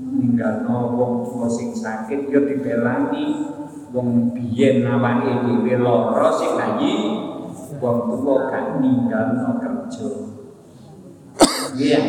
Ninggalno 0.08 0.96
wong 0.96 1.12
tuwa 1.28 1.52
sakit 1.52 2.32
yo 2.32 2.48
dibelani. 2.48 3.44
Wong 3.92 4.32
biyen 4.32 4.88
awake 4.88 5.44
dhewe 5.44 5.74
lara 5.80 6.28
sing 6.32 6.56
bayi 6.56 6.96
wong 7.76 7.98
tuwa 8.08 8.48
gak 8.48 8.80
ninggalno 8.80 9.60
kerja. 9.60 10.08
Iya. 11.76 12.00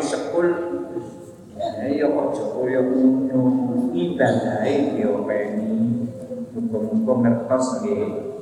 ngertos 7.22 7.66
nggih. 7.82 8.33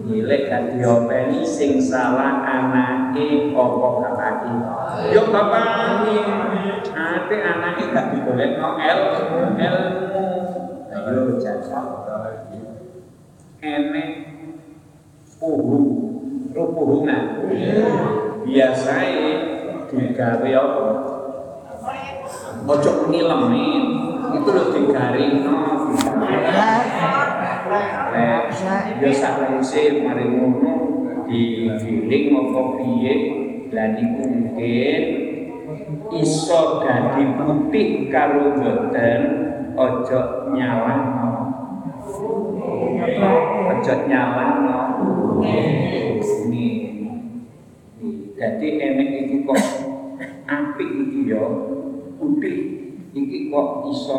Nilai 0.00 0.48
gak 0.48 0.62
diopeni 0.72 1.44
sing 1.44 1.76
salah 1.76 2.40
anake 2.40 3.52
apa 3.52 3.88
bapake. 4.00 4.52
Yo 5.12 5.28
bapake. 5.28 6.16
Ate 6.90 7.36
anake 7.44 7.82
gak 7.92 8.06
digolekno 8.16 8.80
el 8.80 9.00
ilmu. 9.20 9.44
Ayo 10.90 11.36
jajal. 11.36 11.86
Enek 13.60 14.08
puhu, 15.36 15.76
rupuhungan. 16.56 17.44
Biasanya 18.40 19.32
digawe 19.92 20.50
apa? 20.56 20.88
Ojo 22.64 22.92
ngilemin, 23.08 23.84
itu 24.32 24.48
lho 24.48 24.64
digaringno. 24.72 25.56
Eh, 27.70 28.40
ya 28.98 29.10
sakwise 29.14 30.02
mari 30.02 30.26
ngono 30.26 30.74
digiling 31.30 32.34
apa 32.34 32.62
piye 32.82 33.14
lan 33.70 33.94
iku 33.94 34.22
mungkin 34.26 35.02
iso 36.18 36.82
dadi 36.82 37.30
putih 37.38 38.10
karo 38.10 38.58
mboten 38.58 39.20
ojo 39.78 40.20
nyalahno. 40.50 41.30
Ojo 43.70 43.94
nyalahno. 44.10 44.78
Ini 45.46 46.66
jadi 48.34 48.68
enek 48.82 49.10
iki 49.14 49.36
kok 49.46 49.62
apik 50.50 50.90
iki 51.06 51.30
ya 51.30 51.46
putih 52.18 52.89
iki 53.10 53.50
kok 53.50 53.68
iso? 53.90 54.18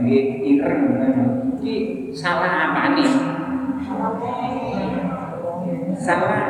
Nggih 0.00 0.24
ireng 0.44 0.82
iki 1.56 1.74
salah 2.12 2.72
apa 2.72 2.96
nih? 2.96 3.10
Salah. 5.96 6.44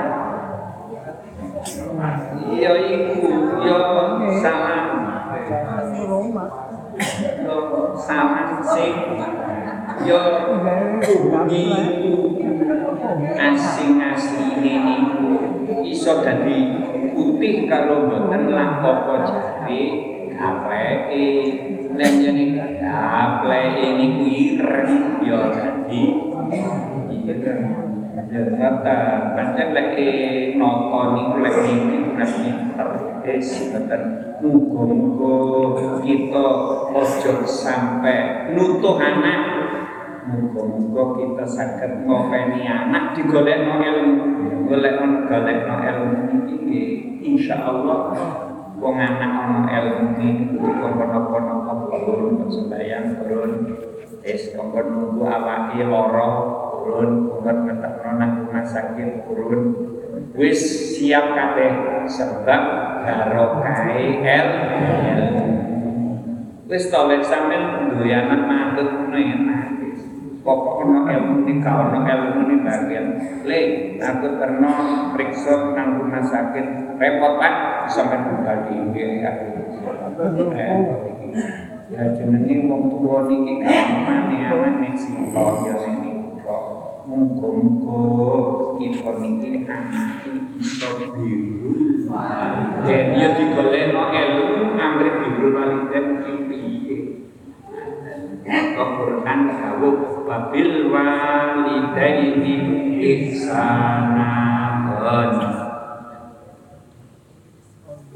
Iya 2.50 2.72
iku. 2.88 3.30
Ya 3.62 3.78
salah. 4.40 4.80
Yo 7.42 7.58
salah 7.96 8.60
sing 8.60 8.94
yo 10.04 10.20
bumi 11.00 11.64
asing-asine 13.34 14.74
niku 14.84 15.28
iso 15.86 16.22
dadi 16.22 16.60
putih 17.16 17.66
kalau 17.66 18.06
mboten 18.06 18.52
lah 18.52 18.84
apa 18.84 19.14
jare 19.26 20.19
gapleke 20.40 21.29
nek 21.92 22.12
jane 22.24 22.44
gapleke 22.57 23.87
niku 24.00 24.24
ireng 24.24 25.20
yo 25.20 25.53
dadi 25.53 26.03
ireng 27.29 27.62
ya 28.33 28.42
kata 28.57 28.96
pancen 29.37 29.68
lek 29.76 29.92
napa 30.57 31.00
niku 31.12 31.37
lek 31.44 31.57
niki 31.61 31.96
berarti 32.09 32.48
terdes 32.72 33.48
mboten 33.68 34.03
muga-muga 34.40 36.00
kita 36.00 36.46
ojo 36.96 37.33
sampai 37.44 38.48
nutuh 38.57 38.96
anak. 38.96 39.42
Muga-muga 40.31 41.20
kita 41.20 41.44
saged 41.44 42.07
ngopeni 42.07 42.64
anak 42.64 43.18
digolekno 43.18 43.83
ilmu, 43.83 44.24
golekno 44.68 45.26
golekno 45.26 45.74
ilmu. 45.81 46.18
Iki 46.44 46.55
nggih 46.64 46.88
insyaallah 47.24 48.00
wong 48.80 48.96
anak 48.96 49.28
ana 49.28 49.68
ilmu 49.68 50.04
iki 50.16 50.56
dikono-kono 50.56 51.54
turun 52.00 52.48
sembayang 52.48 53.20
turun 53.20 53.52
wis 54.24 54.56
kongkon 54.56 54.86
nunggu 54.88 55.24
awake 55.28 55.84
lara 55.84 56.28
turun 56.72 57.28
kongkon 57.28 57.56
ngetekno 57.68 58.10
nang 58.16 58.30
rumah 58.40 58.64
sakit 58.64 59.28
turun 59.28 59.62
wis 60.32 60.60
siap 60.96 61.36
kabeh 61.36 61.72
sebab 62.08 62.62
barokah 63.04 63.78
ilmu. 63.92 65.44
Wis 66.70 66.86
to 66.86 67.00
lek 67.10 67.26
sampean 67.26 67.92
duwe 67.92 68.14
anak 68.14 68.46
manut 68.46 68.88
ngono 68.94 69.18
enak 69.18 69.59
pokok 70.40 70.74
ono 70.85 70.98
ilmu 71.05 71.35
ini 71.44 71.61
kau 71.61 71.92
ono 71.92 72.00
ilmu 72.05 72.40
ini 72.48 72.57
bagian 72.64 73.07
le 73.44 73.61
aku 74.00 74.26
terno 74.40 74.72
periksa 75.12 75.76
nang 75.76 76.00
rumah 76.00 76.24
sakit. 76.24 76.96
Repot 76.96 77.33
pak. 77.40 77.55
Sampai 77.92 78.20
tunggal 78.24 78.68
di 78.68 78.76
ya. 79.20 79.33
Ya 81.90 82.03
jenenge 82.14 82.55
wong 82.70 82.83
tua 82.87 83.26
niki 83.26 83.66
kamane 83.66 84.37
anane 84.46 84.88
sing 84.94 85.35
kaya 85.35 85.74
ini 85.90 86.38
kok 86.38 86.62
muga-muga 87.11 87.98
kita 88.79 89.11
niki 89.18 89.66
anak 89.66 90.22
iso 90.62 90.88
biru. 91.18 91.72
Dan 92.87 93.07
ya 93.18 93.29
digolekno 93.35 94.03
ilmu 94.14 94.79
amrih 94.79 95.14
biru 95.18 95.48
piye 95.50 95.98
Maka 98.50 98.82
Quran 98.98 99.40
dawuh 99.46 100.26
wabil 100.26 100.90
walidaini 100.90 102.58
ihsanan. 102.98 104.90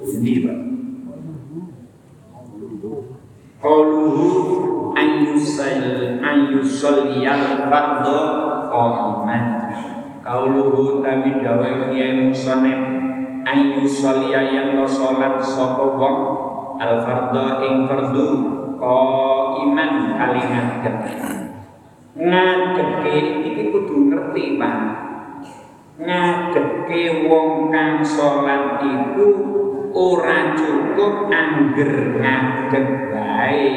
Ini 0.02 0.34
Pak. 0.42 0.58
Qaluhu 3.62 4.26
ayyusal 4.98 6.18
ayyusalliyal 6.18 7.70
fardhu 7.70 8.18
qa'iman. 8.74 9.44
Qauluhu 10.18 10.98
tabi 10.98 11.38
dawe 11.46 11.94
kiai 11.94 12.26
musonef 12.26 12.82
ayyusalliya 13.46 14.50
yang 14.50 14.82
salat 14.90 15.38
sapa 15.38 15.94
wong 15.94 16.18
al 16.82 17.06
fardhu 17.06 17.62
ing 17.62 17.86
fardhu 17.86 18.26
iman 19.64 19.92
kali 20.18 20.42
ngadeg 20.42 20.96
ngadege 22.14 23.16
iki 23.42 23.62
kudu 23.74 23.94
ngerti 24.10 24.58
Pak. 24.58 24.76
Ngadege 25.98 27.30
wong 27.30 27.70
kang 27.70 28.02
salat 28.02 28.82
iku 28.82 29.28
ora 29.94 30.58
cukup 30.58 31.30
angger 31.30 32.18
ngadeg 32.18 32.86
bae 33.10 33.70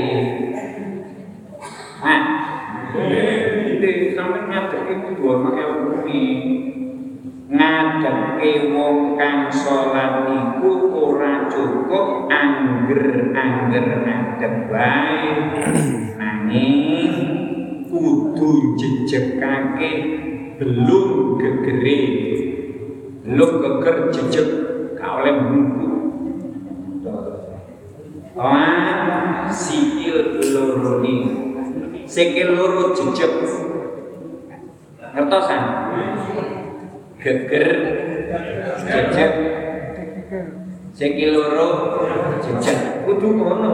Nah, 1.98 2.22
ini 3.68 4.14
sampai 4.14 4.48
ngadege 4.48 4.94
kudu 5.02 5.24
ana 5.28 5.50
ilmune 5.60 6.24
ngadege 7.48 8.76
wong 8.76 9.16
kang 9.16 9.48
salat 9.48 10.28
iku 10.28 10.72
ora 10.92 11.48
cukup 11.48 12.28
angger-angger 12.28 13.88
ngadeg 14.04 14.56
bae 14.68 15.32
nanging 16.20 17.16
kudu 17.88 18.76
jejekake 18.76 19.92
belum 20.60 21.40
gegere. 21.40 22.00
Belum 23.28 23.60
geger 23.60 23.96
jejek 24.16 24.48
gak 24.96 25.12
oleh 25.20 25.36
buku 25.36 25.88
Ah, 28.40 29.52
sikil 29.52 30.40
loro 30.56 31.04
ni 31.04 31.28
sikil 32.08 32.56
loro 32.56 32.96
jejek 32.96 33.34
ngertosan 35.12 35.62
geger. 37.28 37.70
Jejeg 38.88 39.34
sing 40.96 41.12
loro 41.36 41.68
jejeg 42.40 43.04
kudu 43.04 43.28
ngono. 43.36 43.72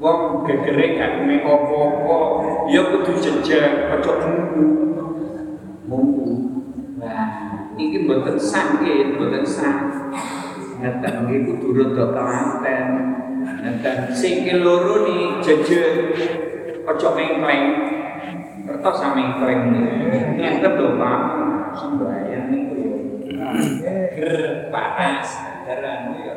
Wong 0.00 0.48
gegere 0.48 0.96
gak 0.96 1.28
mek 1.28 1.44
apa-apa 1.44 2.16
ya 2.72 2.80
kudu 2.88 3.20
jejeg 3.20 3.92
aja 3.92 4.12
mungku 4.16 4.64
mungku 5.84 6.30
nah 6.96 7.28
iki 7.76 8.06
mboten 8.06 8.38
nggih 8.80 9.18
mboten 9.18 9.44
sah. 9.44 9.76
Ngeten 10.80 11.14
nggih 11.26 11.40
kudu 11.52 11.66
rada 11.76 12.04
telaten 12.16 12.86
ngeten 13.60 13.98
sing 14.14 14.46
loro 14.62 15.04
ni 15.04 15.42
jejeg 15.42 16.16
aja 16.86 17.08
mengkleng. 17.12 17.64
Kertas 18.64 18.96
sama 18.96 19.20
mengkleng. 19.20 19.60
Ngeten 20.38 20.72
lho 20.80 20.88
Pak 20.96 21.20
sembahyang 21.74 22.46
niku 22.50 22.74
ya. 22.78 22.96
Ger 24.14 24.34
panas 24.74 25.28
daran 25.66 26.14
ya 26.18 26.34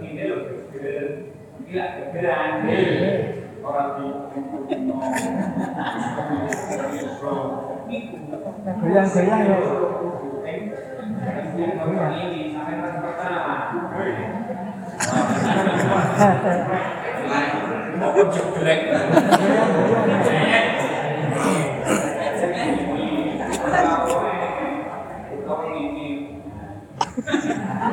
ini 0.00 0.22
lho 0.28 0.36
geger. 0.72 1.06
Gila 1.64 1.86
gegeran. 1.96 2.50
Orang 3.60 4.00
di 4.00 4.08
Goyang-goyang 8.80 9.42
ya. 9.44 9.56
ini 12.16 12.56
sampai 12.56 12.80
pertama. 12.80 13.76
Mau 18.00 18.16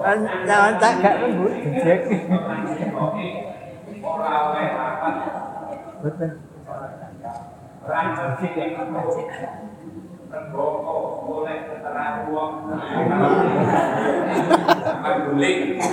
Kan 0.00 0.18
jangan 0.46 0.74
tak 0.80 0.92
gak 1.02 1.14
lembut 1.20 1.52
jejek. 1.60 2.00
Betul. 6.00 6.30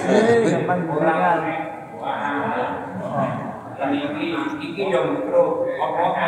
Eh, 0.08 0.38
gampang 0.46 0.82
gulingan. 0.88 1.40
Iki 3.78 4.28
iki 4.62 4.84
yo 4.94 5.02
mikro 5.10 5.44
apa-apa. 5.82 6.28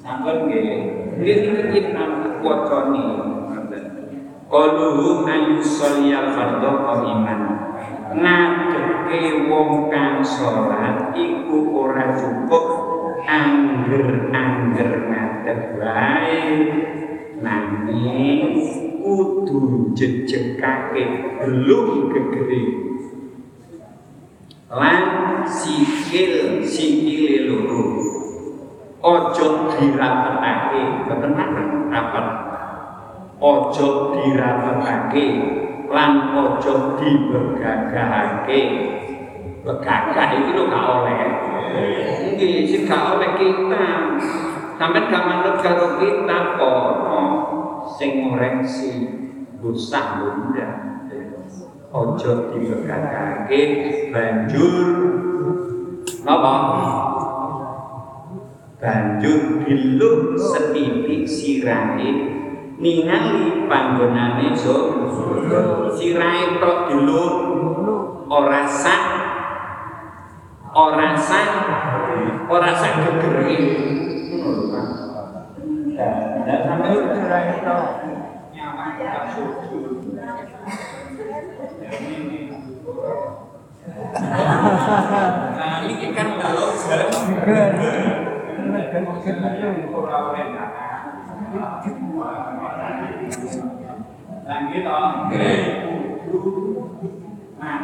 Sampun 0.00 0.36
nggih. 0.46 0.68
Nggih 1.20 1.36
niki 1.50 1.80
nang 1.94 2.42
wacane. 2.42 3.06
Ngadeke 8.10 9.46
wong 9.46 9.86
kang 9.86 10.18
salat 10.26 11.14
iku 11.14 11.56
ora 11.78 12.10
cukup 12.18 12.66
angger-angger 13.22 15.06
ngadeg 15.06 15.60
wae. 15.78 16.42
Nanging 17.38 18.42
kudu 18.98 19.94
jejekake 19.94 21.04
belum 21.38 22.10
gegere. 22.10 22.89
Lan 24.70 25.02
sikil 25.50 26.62
sikile 26.62 27.50
loro. 27.50 27.90
Ojo 29.02 29.74
dirapetake 29.74 30.82
mboten 31.02 31.32
rapat 31.90 32.26
ojo 33.42 34.14
dirapetake 34.14 35.26
lan 35.90 36.12
ojo 36.38 36.94
dibegagahake. 37.02 38.60
Begagah 39.66 40.28
iki 40.38 40.50
lho 40.54 40.62
gak 40.70 40.86
oleh. 40.86 41.18
Nggih 42.30 42.62
sing 42.70 42.86
gak 42.86 43.18
oleh 43.18 43.30
kita. 43.42 43.86
Sampai 44.78 45.10
gak 45.10 45.26
manut 45.26 45.58
karo 45.58 45.98
kita 45.98 46.38
kono. 46.54 47.22
Sing 47.98 48.22
ngoreksi 48.22 49.18
busah 49.58 50.22
bunda 50.22 50.99
ojo 51.90 52.54
dibegagahake 52.54 53.60
banjur 54.14 54.74
napa 56.22 56.54
banjur 58.78 59.66
diluh 59.66 60.38
setitik 60.38 61.26
sirahe 61.26 62.10
ningali 62.78 63.66
panggonane 63.66 64.54
surga 64.54 65.90
sirahe 65.98 66.62
tok 66.62 66.78
diluh 66.94 67.30
ora 68.30 68.62
sak 68.70 69.02
ora 70.70 71.18
sak 71.18 71.48
ora 72.46 72.70
sak 72.70 72.94
tak 79.10 79.24
sujud 79.34 79.99
Nah, 85.56 85.74
ini 85.86 86.10
kan 86.10 86.28
belum 86.38 86.74
Lanjut 94.50 94.82
toh. 94.82 95.10
Nah, 97.60 97.78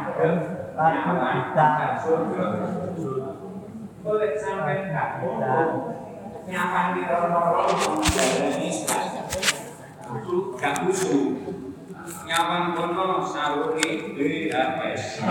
boleh 4.06 4.32
sampai 4.38 4.86
enggak? 4.86 5.10
Nyapa 6.46 6.94
di 6.94 7.02
roro 7.10 7.66
ini 8.54 8.70
gak 10.56 10.74
usul. 10.86 11.18
Nyawang 12.06 12.78
kono 12.78 13.18
sarungi 13.26 14.14
DHS. 14.14 15.26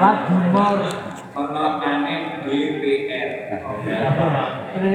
Lagi 0.00 0.36
mor. 0.48 0.80
Ono 1.36 1.64
maneh 1.76 2.40
DPR. 2.40 3.60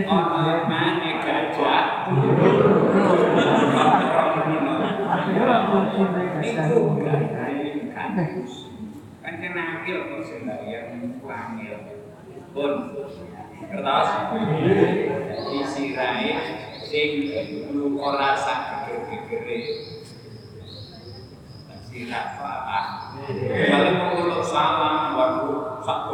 Ono 0.02 0.54
maneh 0.66 1.14
gajah. 1.22 2.10
Niku 2.10 2.50
kampus. 7.94 8.54
Kan 9.22 9.34
kena 9.38 9.64
akil 9.78 10.10
kok 10.10 10.22
sembahyang 10.26 11.22
wangil. 11.22 11.78
Pun 12.50 12.98
kertas 13.70 14.10
isi 15.54 15.94
rai 15.94 16.34
sing 16.90 17.30
lu 17.70 18.02
ora 18.02 18.34
sak 18.34 18.90
geger-gegere. 18.90 19.58
Sirah 21.90 22.26
salah. 22.38 22.86
Kalau 23.30 23.94
mau 23.98 24.18
uluk 24.18 24.42
salam, 24.46 25.14
waduh, 25.14 25.82
sak 25.86 26.10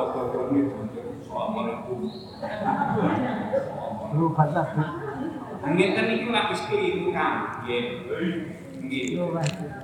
ini 0.51 0.71
Assalamualaikum. 1.19 1.99
Berubah 4.11 4.47
lagi. 4.51 4.83
Ngeten 5.65 6.13
iki 6.15 6.27
lapis 6.31 6.61
keliru 6.71 7.11
kan, 7.11 7.63
nggih. 7.63 8.07
Nggih. 8.83 9.19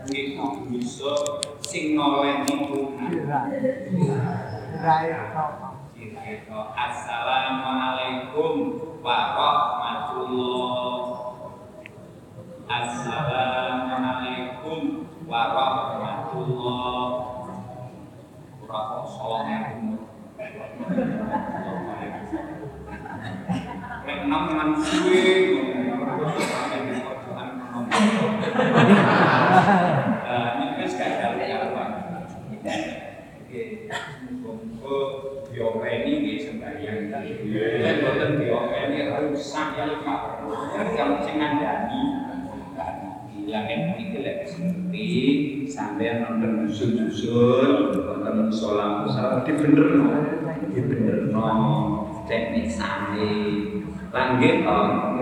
Nggih 0.07 0.25
bisa 0.71 1.15
sing 1.63 1.95
noleni 1.95 2.47
itu. 2.47 2.95
Gitu. 5.91 6.55
Assalamualaikum 6.71 8.55
warahmatullah. 9.01 11.01
Assalamualaikum 12.71 15.11
warahmatullah. 15.27 17.27
Nom 24.31 24.55
nang 24.55 24.79
suwe 24.79 25.59
Eh, 30.31 30.47
ini 30.57 30.65
wis 30.79 30.95
gagal 30.95 31.43
ya, 31.43 31.75
Pak. 31.75 31.89
Oke. 33.43 33.91
Monggo 34.41 34.97
diopeni 35.51 36.11
nggih 36.23 36.39
sembahyang. 36.39 37.11
Nek 37.11 37.95
boten 37.99 38.39
diopeni 38.39 39.11
rusak 39.11 39.75
ya 39.75 39.99
Pak. 40.01 40.21
Kan 40.95 41.19
sing 41.27 41.35
ngandani. 41.35 42.03
Yang 43.43 43.99
ini 43.99 44.17
lek 44.23 44.47
seperti 44.47 45.07
nonton 46.41 46.65
dusun-dusun, 46.65 47.93
bener 49.61 49.87
no, 49.93 50.09
di 50.73 50.81
bener 50.81 51.29
no, 51.29 51.45
teknik 52.25 52.65
sami, 52.65 53.29
langgit 54.09 54.65
toh, 54.65 55.21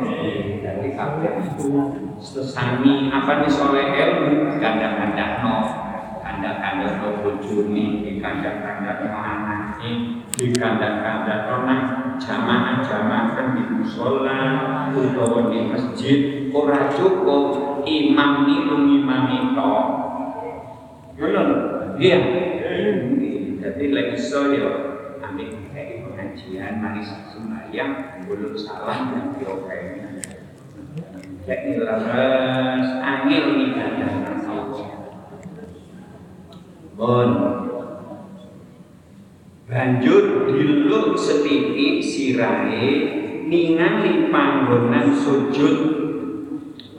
jadi 0.63 0.88
kabeh. 0.95 1.34
Sesami 2.19 3.12
apa 3.12 3.43
nih 3.43 3.51
soleh 3.51 3.91
ilmu 3.91 4.60
kandang-kandang 4.63 5.43
no, 5.43 5.55
kandang-kandang 6.23 7.03
no 7.03 7.10
bojone, 7.19 7.86
di 7.99 8.12
kandang-kandang 8.23 8.99
no 9.12 9.19
anaknya, 9.19 9.91
di 10.32 10.45
kandang-kandang 10.55 11.41
no 11.51 11.55
nang 11.67 11.84
jamaah-jamaah 12.15 13.27
kan 13.36 13.47
di 13.60 13.63
musola, 13.75 14.39
utawa 14.95 15.51
di 15.51 15.60
masjid, 15.67 16.19
ora 16.55 16.88
cukup 16.91 17.84
imam 17.84 18.47
ni 18.47 18.55
mengimami 18.63 19.51
to. 19.55 19.75
Ngono 21.19 21.41
lho. 21.43 21.58
Iya. 21.99 22.19
Jadi 23.60 23.84
lek 23.91 24.15
iso 24.15 24.55
yo 24.55 24.71
ambil 25.19 25.51
kayak 25.75 26.08
pengajian 26.08 26.79
mari 26.79 27.03
sembahyang 27.03 28.23
belum 28.23 28.55
salam 28.55 29.12
dan 29.12 29.25
diopeni. 29.36 30.23
Lek 31.43 31.62
leres 31.75 32.88
angel 33.03 33.45
ibadah 33.67 34.13
Allah. 34.47 34.91
Bon. 36.95 37.29
Banjur 39.67 40.49
diluk 40.49 41.19
setitik 41.19 42.01
sirahe 42.01 42.88
ningali 43.45 44.32
panggonan 44.34 45.13
sujud 45.13 45.77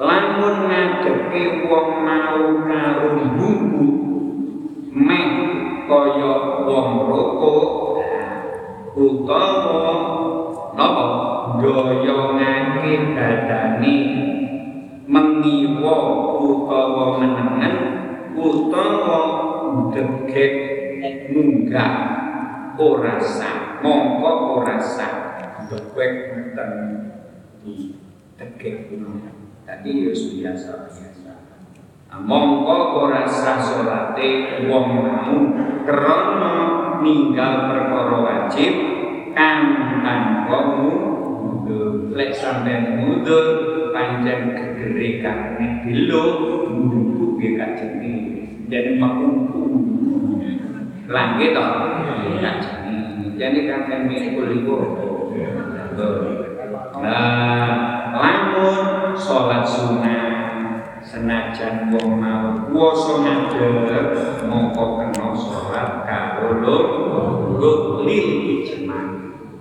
lamun 0.00 0.70
ngadepi 0.70 1.66
wong 1.66 1.88
mau 2.06 2.40
karo 2.62 3.11
buku 3.35 3.99
meh 5.00 5.28
kaya 5.88 6.32
wong 6.68 6.88
rokok 7.08 7.70
utawa 8.94 9.82
napa? 10.76 11.06
Gaya 11.60 12.16
ngake 12.36 12.92
dadane 13.16 13.96
mengiwa 15.08 15.96
utawa 16.38 17.04
menengen 17.18 17.76
utawa 18.36 19.20
degek 19.90 20.54
munggah. 21.32 21.92
Ora 22.80 23.20
sah. 23.20 23.82
Mongko 23.84 24.62
ora 24.62 24.76
sah. 24.80 25.12
Degek 25.68 26.12
ngeten 26.32 26.72
di 27.60 27.98
degek 28.38 28.88
ya 29.70 29.74
biasa 29.84 30.72
biasa 30.90 31.29
mongko 32.18 33.06
ora 33.06 33.22
sah 33.30 33.62
salate 33.62 34.66
wong 34.66 34.86
mau 34.98 35.38
krana 35.86 36.54
ninggal 36.98 37.70
perkara 37.70 38.16
wajib 38.18 38.74
kang 39.30 39.62
tanpa 40.02 40.58
mudhun. 40.74 42.10
Lek 42.10 42.34
sampeyan 42.34 42.98
mudhun 42.98 43.46
pancen 43.94 44.58
gegere 44.58 45.22
kang 45.22 45.54
bilo 45.86 46.26
mbuku 46.74 47.38
ge 47.38 47.50
kajene 47.54 48.14
dan 48.66 48.98
makumpu 48.98 49.62
langit 51.06 51.54
to? 51.54 51.62
Kajene 52.42 52.98
jadi 53.38 53.60
kan 53.70 54.04
mikul 54.04 54.50
iku. 54.52 54.76
Nah, 57.00 58.12
lamun 58.12 59.16
sholat 59.16 59.64
sunnah 59.64 60.39
senajan 61.10 61.90
wong 61.90 62.22
mau 62.22 62.70
puasa 62.70 63.18
ngadeg 63.18 64.06
mongko 64.46 65.02
kena 65.02 65.34
sholat 65.34 66.06
karo 66.06 66.62
lho 66.62 66.78
lil 68.06 68.28
ijma 68.62 69.00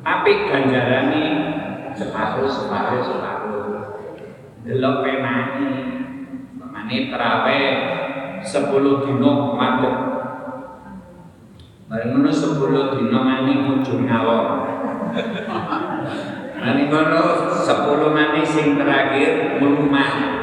tapi 0.05 0.45
ganjarane 0.45 1.25
separuh 1.97 2.45
separuh 2.45 3.01
separuh. 3.01 3.65
Delok 4.61 5.01
penani. 5.01 5.73
Mane 6.69 7.09
terawih 7.09 7.67
10 8.45 9.03
dino 9.03 9.31
madhep 9.57 9.95
Bareng 11.89 12.09
ngono 12.13 12.29
10 12.29 12.95
dino 12.95 13.19
mani 13.19 13.53
mujur 13.57 13.99
ngawur 14.05 14.45
Nanti 16.59 16.83
kono 16.87 17.21
sepuluh 17.51 18.13
mani 18.13 18.45
sing 18.45 18.77
terakhir 18.77 19.57
melumah 19.59 20.38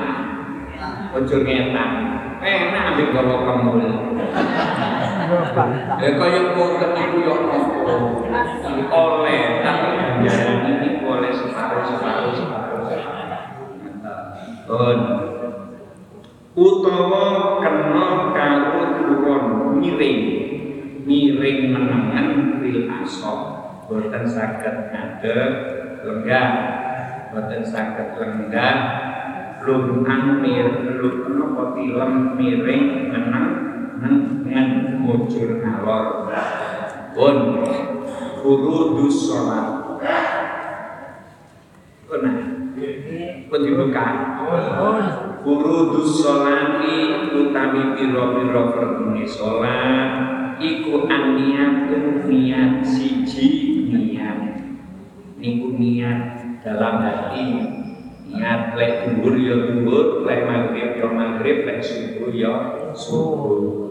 Ojo 1.16 1.37
ngetan 1.48 1.90
Enak 2.37 2.83
ambil 2.92 3.09
kalau 3.16 3.38
kemul. 3.48 3.81
Ya 5.96 6.11
kaya 6.20 6.40
boten 6.52 6.92
iku 6.92 7.16
yo 7.24 7.35
nopo 7.48 7.96
Oleh 8.92 9.64
tapi 9.64 9.88
ganjaran 9.96 10.59
ini 10.68 11.00
boleh 11.00 11.33
separuh 11.33 11.88
separuh 11.88 12.33
separuh 12.37 12.85
Bon 14.68 14.98
Utawa 16.57 17.24
kena 17.64 18.09
karo 18.37 18.81
turun 19.00 19.44
miring. 19.81 20.20
Miring 21.09 21.59
menengan 21.72 22.29
fil 22.61 22.92
asok. 22.92 23.40
Boten 23.88 24.24
saged 24.29 24.92
ngadeg 24.92 25.50
lenggah 26.05 26.48
boten 27.33 27.64
saged 27.64 28.09
lenggah 28.20 28.76
lumang 29.66 30.38
mir 30.38 30.94
lum 31.02 31.35
napa 31.35 31.74
tilem 31.74 32.38
miring 32.38 33.11
meneng 33.11 33.46
ngen 34.46 34.68
mujur 35.02 35.59
ngalor. 35.59 36.31
Pun 37.16 37.37
furudus 38.45 39.16
sholat 39.26 39.66
Kena 42.07 42.32
pun 43.51 43.61
dibuka. 43.66 44.07
Furudus 45.43 46.22
sholati 46.22 46.97
utawi 47.34 47.82
piro-piro 47.99 48.62
fardune 48.74 49.26
sholat. 49.26 50.11
Iku 50.62 51.11
aniatun 51.11 52.30
niat 52.30 52.86
siji 52.86 53.49
niat. 53.90 54.38
Niku 55.36 55.74
niat 55.76 56.20
dalam 56.64 57.03
hati 57.03 57.76
niat 58.27 58.74
lek 58.74 58.93
dhuwur 59.07 59.35
ya 59.39 59.55
dhuwur 59.70 60.27
lek 60.27 60.41
maghrib 60.51 60.91
ya 60.99 61.07
maghrib 61.11 61.59
lek 61.62 61.81
subuh 61.83 62.31
ya 62.35 62.55
subuh. 62.93 63.87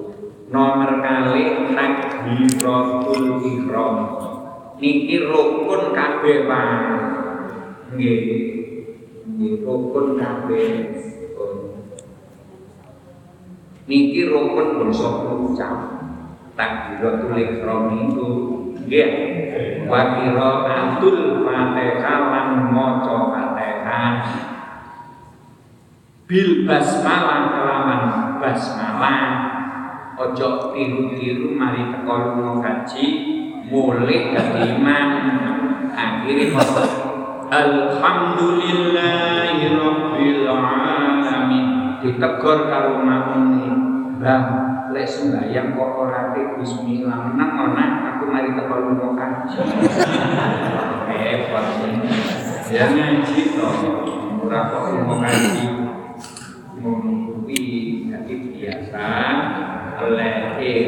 Nomor 0.46 1.02
kali 1.02 1.74
takbiratul 1.74 3.42
ihram. 3.44 3.96
Niki 4.78 5.18
rukun 5.26 5.96
kabeh 5.96 6.46
Pak 6.46 6.68
nggih. 7.96 8.22
Nggih 9.26 9.56
rukun 9.64 10.20
kabeh. 10.20 10.68
Niki 13.86 14.22
rukun 14.30 14.68
bangsa 14.82 15.10
ucap 15.34 15.78
takbiratul 16.54 17.36
ihram 17.40 17.84
itu 18.06 18.30
nggih. 18.86 19.10
Wa 19.86 20.18
qiraatul 20.18 21.46
fatihah 21.46 22.20
lan 22.34 22.50
maca 22.74 23.18
fatihah 23.86 24.26
bil 26.26 26.66
basmalah 26.66 27.54
kelawan 27.54 28.02
basmalah. 28.42 29.54
Ojo 30.16 30.72
tiru-tiru 30.74 31.52
mari 31.54 31.94
teko 31.94 32.14
lunga 32.34 32.64
kaji. 32.64 33.06
Mulai 33.66 34.30
dadi 34.30 34.78
imam 34.78 35.10
akhirnya 35.90 36.54
Alhamdulillahi 37.46 39.74
Rabbil 39.74 40.46
Alamin 40.50 41.66
ditegur 42.02 42.70
karo 42.70 43.02
makmune 43.02 43.70
Bang 44.22 44.46
lek 44.94 45.10
sembayang 45.10 45.74
kok 45.76 45.92
ora 45.98 46.32
bismillah. 46.34 47.18
Menang 47.34 47.52
ora? 47.70 47.86
Aku 48.16 48.24
mari 48.32 48.50
teko 48.56 48.76
lunga 48.82 49.10
kaji 49.18 49.58
ya 52.74 52.89
ngaji 52.89 53.53
to 53.53 53.70
ora 54.41 54.59
kok 54.74 54.86
kaji 55.22 55.66
ngono 56.82 57.11
kuwi 57.30 57.61
dadi 58.09 58.36
biasa 58.57 59.07
oleh 60.01 60.34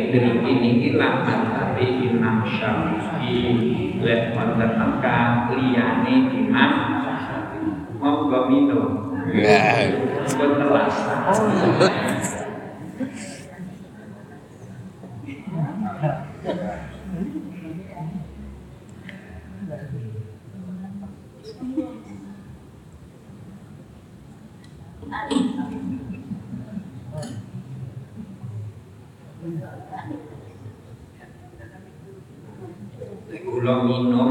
dari 0.09 0.31
ini 0.41 0.71
ilah 0.93 1.21
madzhab 1.21 1.77
Imam 1.77 2.41
Syafi'i 2.49 3.93
lek 4.01 4.33
wonten 4.33 4.71
Mekah 4.73 5.53
liyane 5.53 6.15
Imam 6.33 6.71
monggo 7.97 8.39
minum. 8.49 8.89
Pun 10.27 10.51
telas 10.59 10.95
Kula 33.87 33.99
minum 34.03 34.26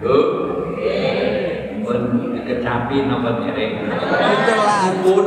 Bu. 0.00 0.16
Pun 1.84 2.00
kecapi 2.44 2.96
dereng. 3.44 3.72
Kelas. 4.44 4.84
Pun 5.04 5.26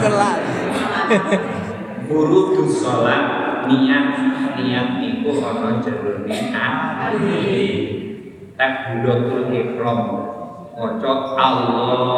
Kelas. 0.00 0.38
Guru 2.04 2.68
sholat 2.68 3.24
niat 3.68 4.06
niat 4.60 4.88
iku 5.00 5.40
ana 5.40 5.80
jerone 5.80 6.38
ati. 6.52 7.64
Takbiratul 8.54 9.50
ihram 9.50 10.00
maca 10.78 11.12
Allahu 11.34 12.13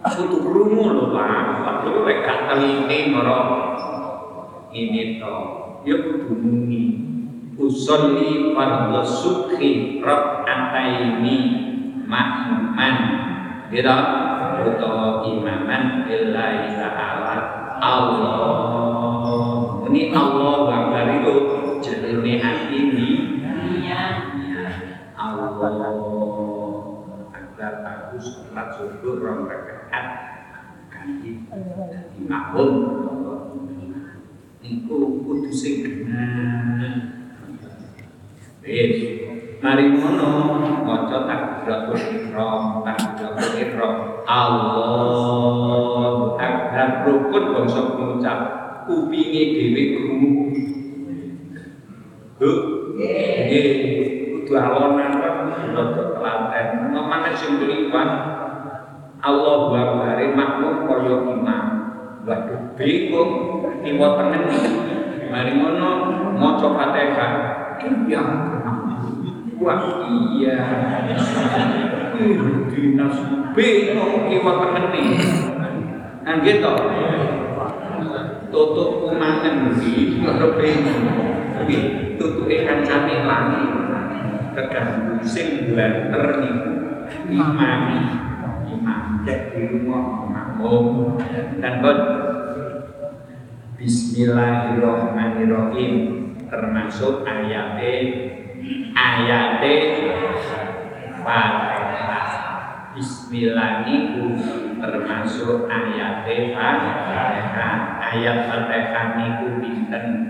Kudu 0.00 0.40
krungu 0.40 0.96
lho 0.96 1.12
Pak, 1.12 1.60
padha 1.60 1.92
lek 2.08 2.24
gak 2.24 2.56
mara 3.12 3.40
ini 4.72 5.20
to. 5.20 5.36
Ya 5.84 5.96
kudu 6.00 6.40
muni. 6.40 6.84
Usolli 7.60 8.56
fardhu 8.56 9.04
subhi 9.04 10.00
rak'ataini 10.00 11.36
ma'muman. 12.08 12.96
Gitu? 13.68 13.96
Utawa 14.60 15.24
imaman 15.24 16.04
billahi 16.08 16.80
ta'ala 16.80 17.36
Allah. 17.80 19.84
Ini 19.88 20.12
Allah 20.16 20.56
Akbar 20.68 21.06
itu 21.20 21.34
jerone 21.84 22.34
hati 22.40 22.76
ini. 22.76 23.10
Allah 25.20 25.60
agar 27.60 27.84
aku 27.84 28.16
sholat 28.16 28.72
subuh 28.72 29.20
rong 29.20 29.44
makmum 32.28 32.70
niku 34.60 35.24
kudu 35.24 35.50
sing 35.50 36.04
wis 38.60 39.00
mari 39.60 39.84
ngono. 39.96 40.28
Maca 40.80 41.22
takbiratul 41.22 42.02
ihram 42.02 42.82
takbiratul 42.82 43.52
ihram. 43.62 43.94
Allahu 44.26 46.34
akbar. 46.34 47.06
Rukun 47.06 47.44
bangsa 47.54 47.94
ngucap 47.94 48.38
kupinge 48.90 49.42
dhewe 49.54 49.82
krungu 49.94 50.50
Bu, 52.40 52.50
nggih, 52.96 53.68
kudu 54.32 54.52
alonan 54.56 55.20
rada 55.20 56.04
telaten. 56.16 56.66
Mamane 56.90 57.36
sing 57.36 57.60
liwat 57.60 58.10
Allahu 59.20 59.76
Akbar 59.76 60.16
makmum 60.32 60.88
kaya 60.88 61.16
imam. 61.36 61.64
Waduh, 62.24 62.59
bingung 62.74 63.32
kiwa 63.82 64.08
tengen. 64.18 64.42
Mari 65.30 65.50
ngono 65.56 65.88
maca 66.36 66.68
Fatihah. 66.74 67.32
Iya. 67.80 68.22
Wah, 69.60 69.82
iya. 70.08 70.58
Dinas 72.70 73.16
bingung 73.56 74.12
iki. 74.28 75.16
Nggih 76.26 76.54
to. 76.62 76.72
Tutup 78.50 79.14
iki 79.14 80.22
ora 80.26 80.46
bingung. 80.58 81.02
Tapi 81.60 81.74
tutuke 82.16 82.56
kancane 82.66 83.14
lali 83.24 83.64
keganggu 84.54 85.22
sing 85.22 85.70
blanter 85.70 86.42
niku 86.42 86.72
imami 87.30 88.00
imam 88.70 89.22
cek 89.26 89.54
di 89.54 89.62
rumah 89.70 90.26
makmum 90.30 91.18
dan 91.58 91.82
bod 91.82 91.98
Bismillahirrahmanirrahim. 93.80 95.92
Termasuk 96.52 97.24
ayate 97.24 97.92
ayate 98.92 99.74
Fatihah 101.24 102.28
Bismillah 102.92 103.88
niku 103.88 104.36
termasuk 104.76 105.64
ayate 105.64 106.52
Fatihah 106.52 108.04
ayat 108.04 108.52
Fatihah 108.52 109.16
niku 109.16 109.64
pinten? 109.64 110.28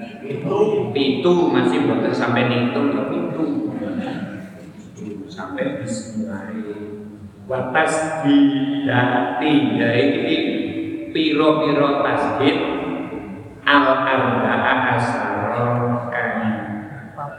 Pitu. 0.94 1.34
Masih 1.51 1.90
boten 1.90 2.14
sampai 2.14 2.46
ngitung 2.46 2.94
ya 2.94 3.03
pitu. 3.11 3.74
Sampai 5.26 5.82
Bismillah 5.82 6.55
watas 7.51 8.22
bidati 8.22 9.74
ya 9.74 9.90
ini 9.98 10.38
piro-piro 11.11 12.07
tasbih 12.07 12.80
al 13.70 13.86
arba'a 14.02 14.98
asara 14.98 15.62
kan 16.10 16.34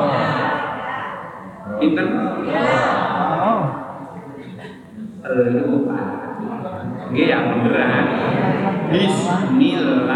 Pinten? 1.81 2.09
oh. 3.41 3.63
Telu. 5.23 5.87
Nggih 7.13 7.27
ya 7.29 7.39
beneran. 7.49 8.05
Bismillah. 8.93 10.12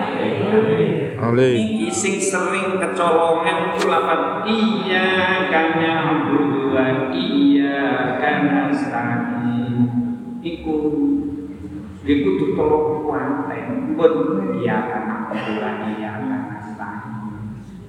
Iki 1.19 1.91
sing 1.91 2.23
sering 2.23 2.79
kecolongan 2.79 3.75
ku 3.75 3.91
lapan 3.91 4.47
iya 4.47 5.47
kana 5.51 6.23
budu 6.27 6.71
wa 6.71 7.11
iya 7.15 8.15
kana 8.23 8.71
nasta'in. 8.71 9.75
Iku 10.43 10.75
iku 12.03 12.29
tuh 12.39 12.51
tolong 12.55 13.03
kuanten 13.07 13.99
pun 13.99 14.15
iya 14.59 14.87
kana 14.91 15.15
budu 15.31 15.53
wa 15.63 15.71
iya. 15.87 16.08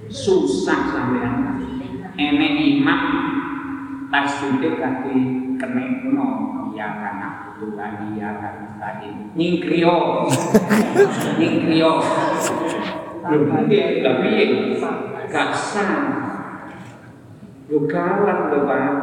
Susah 0.10 0.90
sampean. 0.90 1.62
Enek 2.20 2.54
imam 2.60 3.02
tasbih 4.10 4.76
kaki 4.76 5.18
kenekno 5.56 6.28
iya 6.74 6.98
kana 6.98 7.56
budu 7.56 7.78
wa 7.78 7.88
iya 8.12 8.42
kana 8.42 8.66
nasta'in. 8.66 9.32
Nyingkrio. 9.38 10.28
Nyingkrio. 11.38 11.92
Mungkin 13.30 13.88
tapi 14.02 14.32
gak 15.30 15.52
sah. 15.54 15.94
Yo 17.70 17.86
kalah 17.86 18.50
lho 18.50 18.66
Pak. 18.66 18.94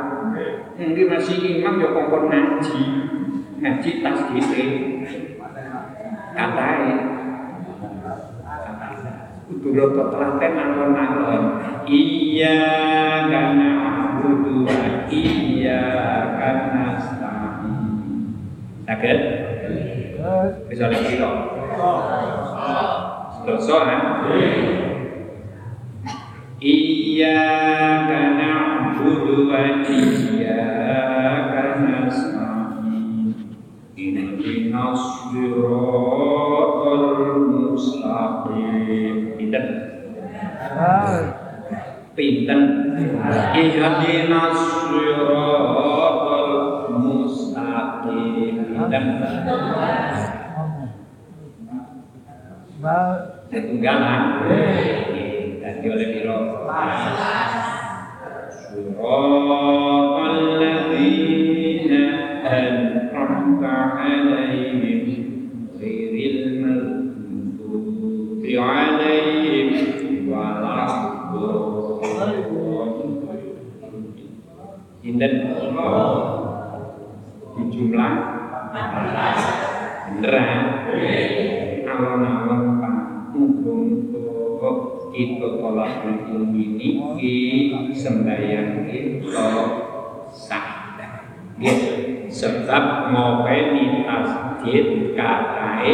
Mungkin 0.76 1.06
masih 1.06 1.38
imam 1.62 1.80
yo 1.80 1.94
kongkon 1.94 2.28
ngaji. 2.28 2.80
Ngaji 3.62 3.90
tas 4.02 4.20
gitu. 4.34 4.62
Katai. 6.34 7.15
Kudu 9.46 9.78
lo 9.78 9.94
telaten 9.94 10.58
alon-alon. 10.58 11.62
Iya 11.86 12.58
karena 13.30 13.70
budu 14.18 14.66
iya 15.06 15.86
karena 16.34 16.98
nasta'in. 16.98 18.34
Sakit? 18.90 19.18
Bisa 20.66 20.90
lagi 20.90 21.14
kok. 21.22 21.36
Dosa 23.46 23.76
kan? 23.86 24.26
Iyyaka 26.58 28.18
na'budu 28.34 29.46
wa 29.46 29.86
iyyaka 29.86 31.64
nasta'in. 31.86 33.30
Ihdinas 33.94 35.30
siratal 35.30 37.06
mustaqim. 37.46 39.15
Pinten? 39.46 39.62
Ah. 40.74 41.06
Pinten? 42.18 42.60
Ihdinas 43.54 44.58
siratal 44.90 46.50
mustaqim. 46.98 48.74
Pinten? 48.74 49.04
Ba. 52.82 52.98
Setunggalan. 53.46 54.22
Tadi 55.62 55.86
oleh 55.86 56.08
biro. 56.10 56.66
Suratal 58.50 60.34
ladzina 60.58 62.02
an'amta 62.42 63.74
'alaihim 63.94 64.45
Sinten? 75.16 75.48
Di 77.56 77.62
jumlah 77.72 78.12
beneran 80.12 80.60
alon-alon 81.88 82.62
Pak 82.76 82.96
muga-muga 83.32 84.70
kita 85.16 85.56
tolak 85.56 86.04
ilmu 86.04 86.52
ini 86.52 86.88
ki 87.16 87.36
sembahyang 87.96 88.84
kita 88.84 89.48
sah. 90.36 91.00
Nggih, 91.56 92.28
sebab 92.28 93.16
ngopeni 93.16 94.04
tasjid 94.04 95.16
katai 95.16 95.92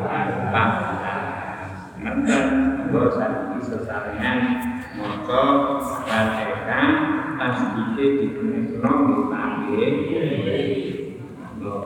tanpa 0.00 0.64
Nanti 2.00 2.36
bosan 2.88 3.60
sesarengan 3.60 4.40
Maka 4.96 5.44
Fatihah 6.04 7.13
tasjidnya 7.38 8.06
digunakan 8.22 8.96
dipanggil 9.06 9.90
Bismillahirrahmanirrahim. 10.14 11.20
Monggo. 11.36 11.78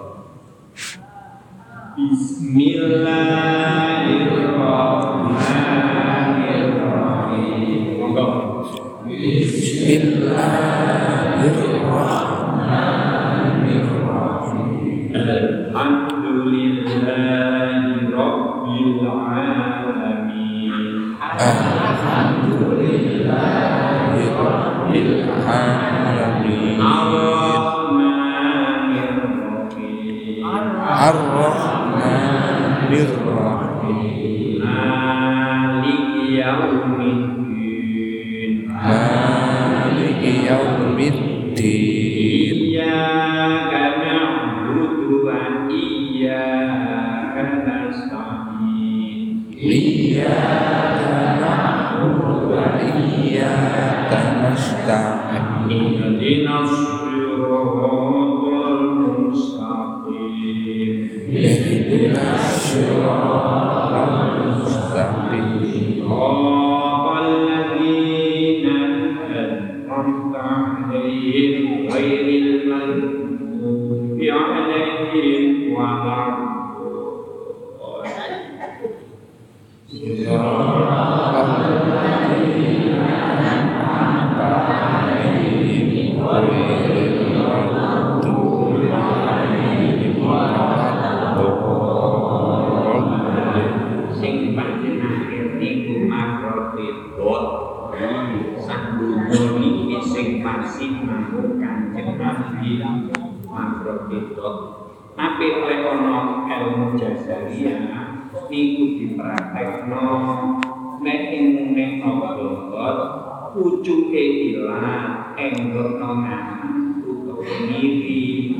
malah 114.78 115.34
enggokno 115.34 116.22
nganan 116.22 117.02
utawa 117.02 117.42
ngiri 117.66 118.54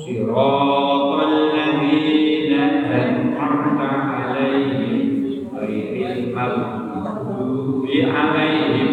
siratal 0.00 1.34
ladzina 1.52 2.62
an'amta 2.88 3.88
alaihim 4.16 5.52
alaihi 5.52 6.32
maghdubi 6.32 7.96
alaihim 8.08 8.92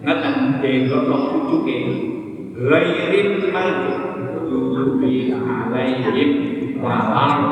ngeten 0.00 0.36
enggokno 0.56 1.16
pucuke 1.28 1.76
ghairil 2.56 3.32
maghdubi 3.52 5.28
alaihim 5.36 6.30
walar 6.80 7.51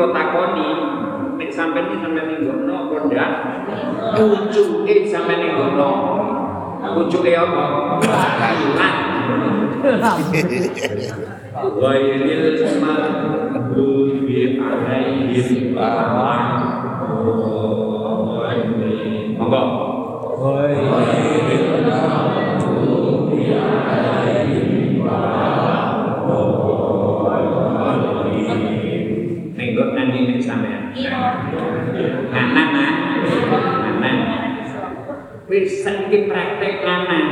Kula 0.00 0.16
takoni 0.16 0.68
nek 1.36 1.52
sampeyan 1.52 1.92
iki 1.92 2.00
sampeyan 2.00 2.40
ninggono 2.40 2.88
apa 2.88 3.04
ndak? 3.04 3.30
Pucuke 4.16 5.04
sampeyan 5.04 5.44
ninggono. 5.44 5.92
Pucuke 6.80 7.36
apa? 7.36 8.00
Alaihim 14.56 15.76
Monggo. 19.36 19.62
Nenggok 29.60 29.92
nanti 29.92 30.24
nek 30.24 30.40
sampean. 30.40 30.88
Kanan 32.32 32.68
ah. 32.80 32.92
Kanan. 34.00 34.16
Wis 35.52 35.84
saiki 35.84 36.32
praktek 36.32 36.80
kanan. 36.80 37.26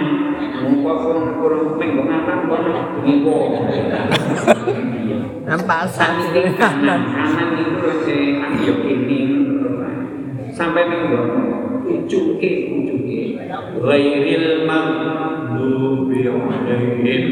Mongko 0.60 0.92
kurang-kurang 1.08 1.80
nenggok 1.80 2.04
kanan 2.04 2.38
kono 2.52 3.00
ngiwo. 3.00 3.64
Ini 5.68 6.56
kanan, 6.56 6.56
kanan. 6.56 7.00
Itu 7.60 7.92
ambil 8.40 8.76
ini 8.88 9.20
sampai 10.48 10.88
nenggok 10.88 11.28
ucuke 11.84 12.50
ucuke 12.72 13.20
ghairil 13.76 14.64
maghdubi 14.64 16.24
alaihim 16.24 17.27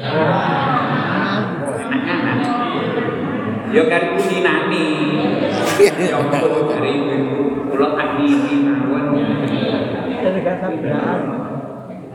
yo 0.00 0.08
karo 3.84 4.16
pundi 4.16 4.40
nani 4.40 4.88
yo 6.08 6.24
karo 6.32 6.72
kula 7.68 7.88
adini 8.00 8.64
mawon 8.64 9.12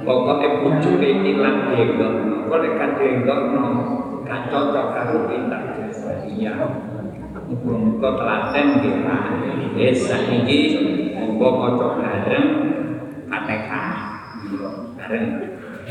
Pokoknya 0.05 0.61
pucuke 0.61 1.09
ilang 1.25 1.73
denggok, 1.73 2.45
kok 2.45 2.61
nek 2.61 2.77
kadengok 2.77 3.57
no, 3.57 3.65
gak 4.21 4.53
cocok 4.53 4.93
karo. 4.93 5.25
Iya. 6.29 6.53
Muga-muga 7.49 8.13
telaten 8.13 8.65
nggih 8.77 9.01
Pak. 9.01 9.21
Wis 9.73 10.05
sakniki 10.05 10.77
monggo 11.17 11.57
maca 11.57 11.97
bareng. 11.97 12.47
Bareng. 14.93 15.44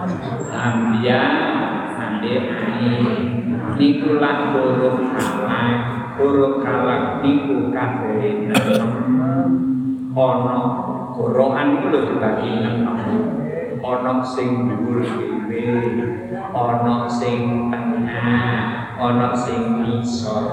Ambia 0.00 1.20
ande 2.00 2.34
ai 2.48 2.88
niku 3.76 4.16
lak 4.16 4.56
huruf 4.56 4.96
kalak 5.12 5.76
huruf 6.16 6.64
kalak 6.64 7.20
niku 7.20 7.68
kabeh 7.68 8.48
ana 10.16 10.56
Quran 11.12 11.66
iku 11.76 11.86
lho 11.92 12.00
dibagi 12.08 12.52
ana 13.84 14.12
sing 14.24 14.72
dhuwur 14.72 15.04
dhewe 15.04 16.00
ana 16.56 17.04
sing 17.04 17.68
tengah 17.68 18.96
ana 18.96 19.28
sing 19.36 19.84
ngisor. 19.84 20.44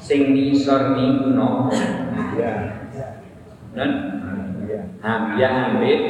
Sing 0.00 0.32
ngisor 0.32 0.96
niku 0.96 1.36
no 1.36 1.68
dan 3.76 3.90
Hamzah 5.02 5.74
ambil 5.74 6.00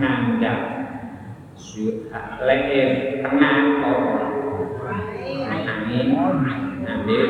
ngandap 0.00 0.58
leher 2.40 3.20
tengah 3.20 3.56
angin 5.60 6.08
ambil 6.80 7.22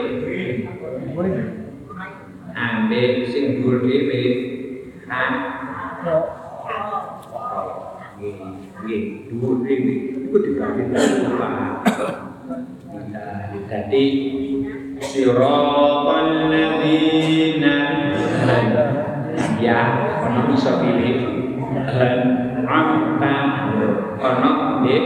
ambil. 2.55 3.11
Sing 3.31 3.45
dhuwur 3.59 3.83
kan 3.83 3.93
jadi 13.71 14.07
ladzina 18.47 18.85
ya 19.61 19.81
ono 20.27 20.41
bisa 20.51 20.71
pilih 20.83 21.17
dan 22.71 22.87
amta 23.19 23.37
ono 24.23 24.53
di 24.87 24.99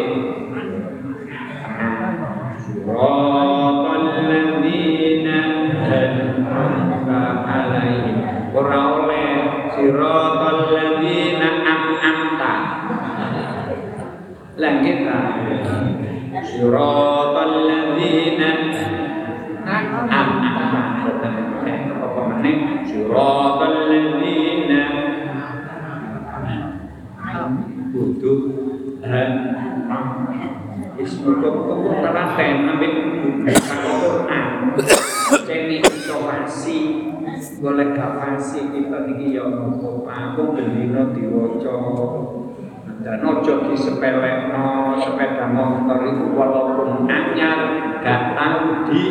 siratal 2.61 4.05
ladzina 4.29 5.39
an'amta. 5.81 7.21
Alaihim 7.49 8.53
ora 8.53 8.81
oleh 9.01 9.33
siratal 9.73 10.61
ladzina 10.77 11.49
an'amta 11.65 12.55
lan 14.61 14.75
kita 14.85 15.19
siratal 16.45 17.14
kita 38.95 39.11
niki 39.11 39.35
ya 39.35 39.51
Aku 40.07 40.55
bendino 40.55 41.11
diwoco 41.11 41.79
Dan 43.03 43.27
ojo 43.27 43.53
di 43.67 43.75
sepelekno 43.75 44.95
Sepeda 45.03 45.51
motor 45.51 45.99
itu 46.07 46.27
walaupun 46.31 47.11
anyar 47.11 47.59
Gak 48.07 48.39
tahu 48.39 48.87
di 48.87 49.05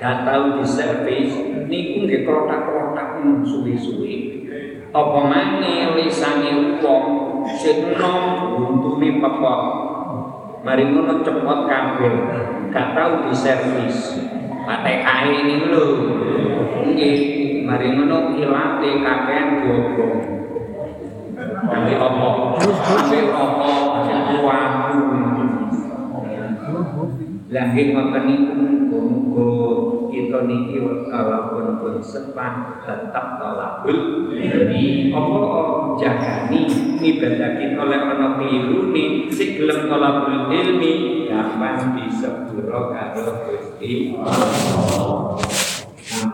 Gak 0.00 0.24
tahu 0.24 0.44
di 0.56 0.64
servis 0.64 1.30
Niku 1.70 2.02
nggih 2.02 2.26
kelotak-kelotak 2.26 3.22
suwi-suwi. 3.46 4.42
Apa 4.90 5.20
maneh 5.22 5.94
lisane 5.94 6.82
wong 6.82 7.46
sing 7.46 7.94
enom 7.94 8.50
buntune 8.58 9.22
pepok 9.22 9.60
mari 10.66 10.90
ngono 10.90 11.22
cepot 11.22 11.60
kabel 11.70 12.14
gak 12.74 12.90
tau 12.98 13.22
diservis 13.30 14.18
PTKI 14.66 15.30
ini 15.46 15.56
lho. 15.70 15.86
Nggih 16.90 17.40
mari 17.70 17.94
ngono 17.94 18.34
ilate 18.34 18.90
kakean 18.98 19.46
diobong 19.62 20.18
Ambil 21.70 21.96
apa? 22.02 22.28
Ambil 22.58 23.26
apa? 23.30 23.70
Waktu 24.00 24.38
Lagi 27.50 27.82
ngoten 27.90 28.22
niku 28.30 28.54
muga-muga 28.54 29.50
kita 30.10 30.38
niki 30.46 30.78
walaupun 30.82 31.82
pun 31.82 31.94
sepah 31.98 32.78
tetap 32.86 33.42
tolakul 33.42 34.30
ilmi 34.30 35.10
apa 35.10 35.42
jagani 35.98 36.60
ngibadakin 37.02 37.74
oleh 37.74 37.98
ana 37.98 38.38
klirune 38.38 39.26
sing 39.34 39.58
gelem 39.58 39.90
tolakul 39.90 40.46
ilmi 40.54 41.26
gampang 41.26 41.98
disepuro 41.98 42.94
karo 42.94 43.50
Gusti 43.50 44.14
Sampun 44.14 45.69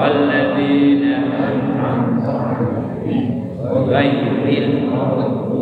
والذين 0.00 1.02
أنعمت 1.04 2.26
غير 4.44 4.62
المغضوب 4.68 5.59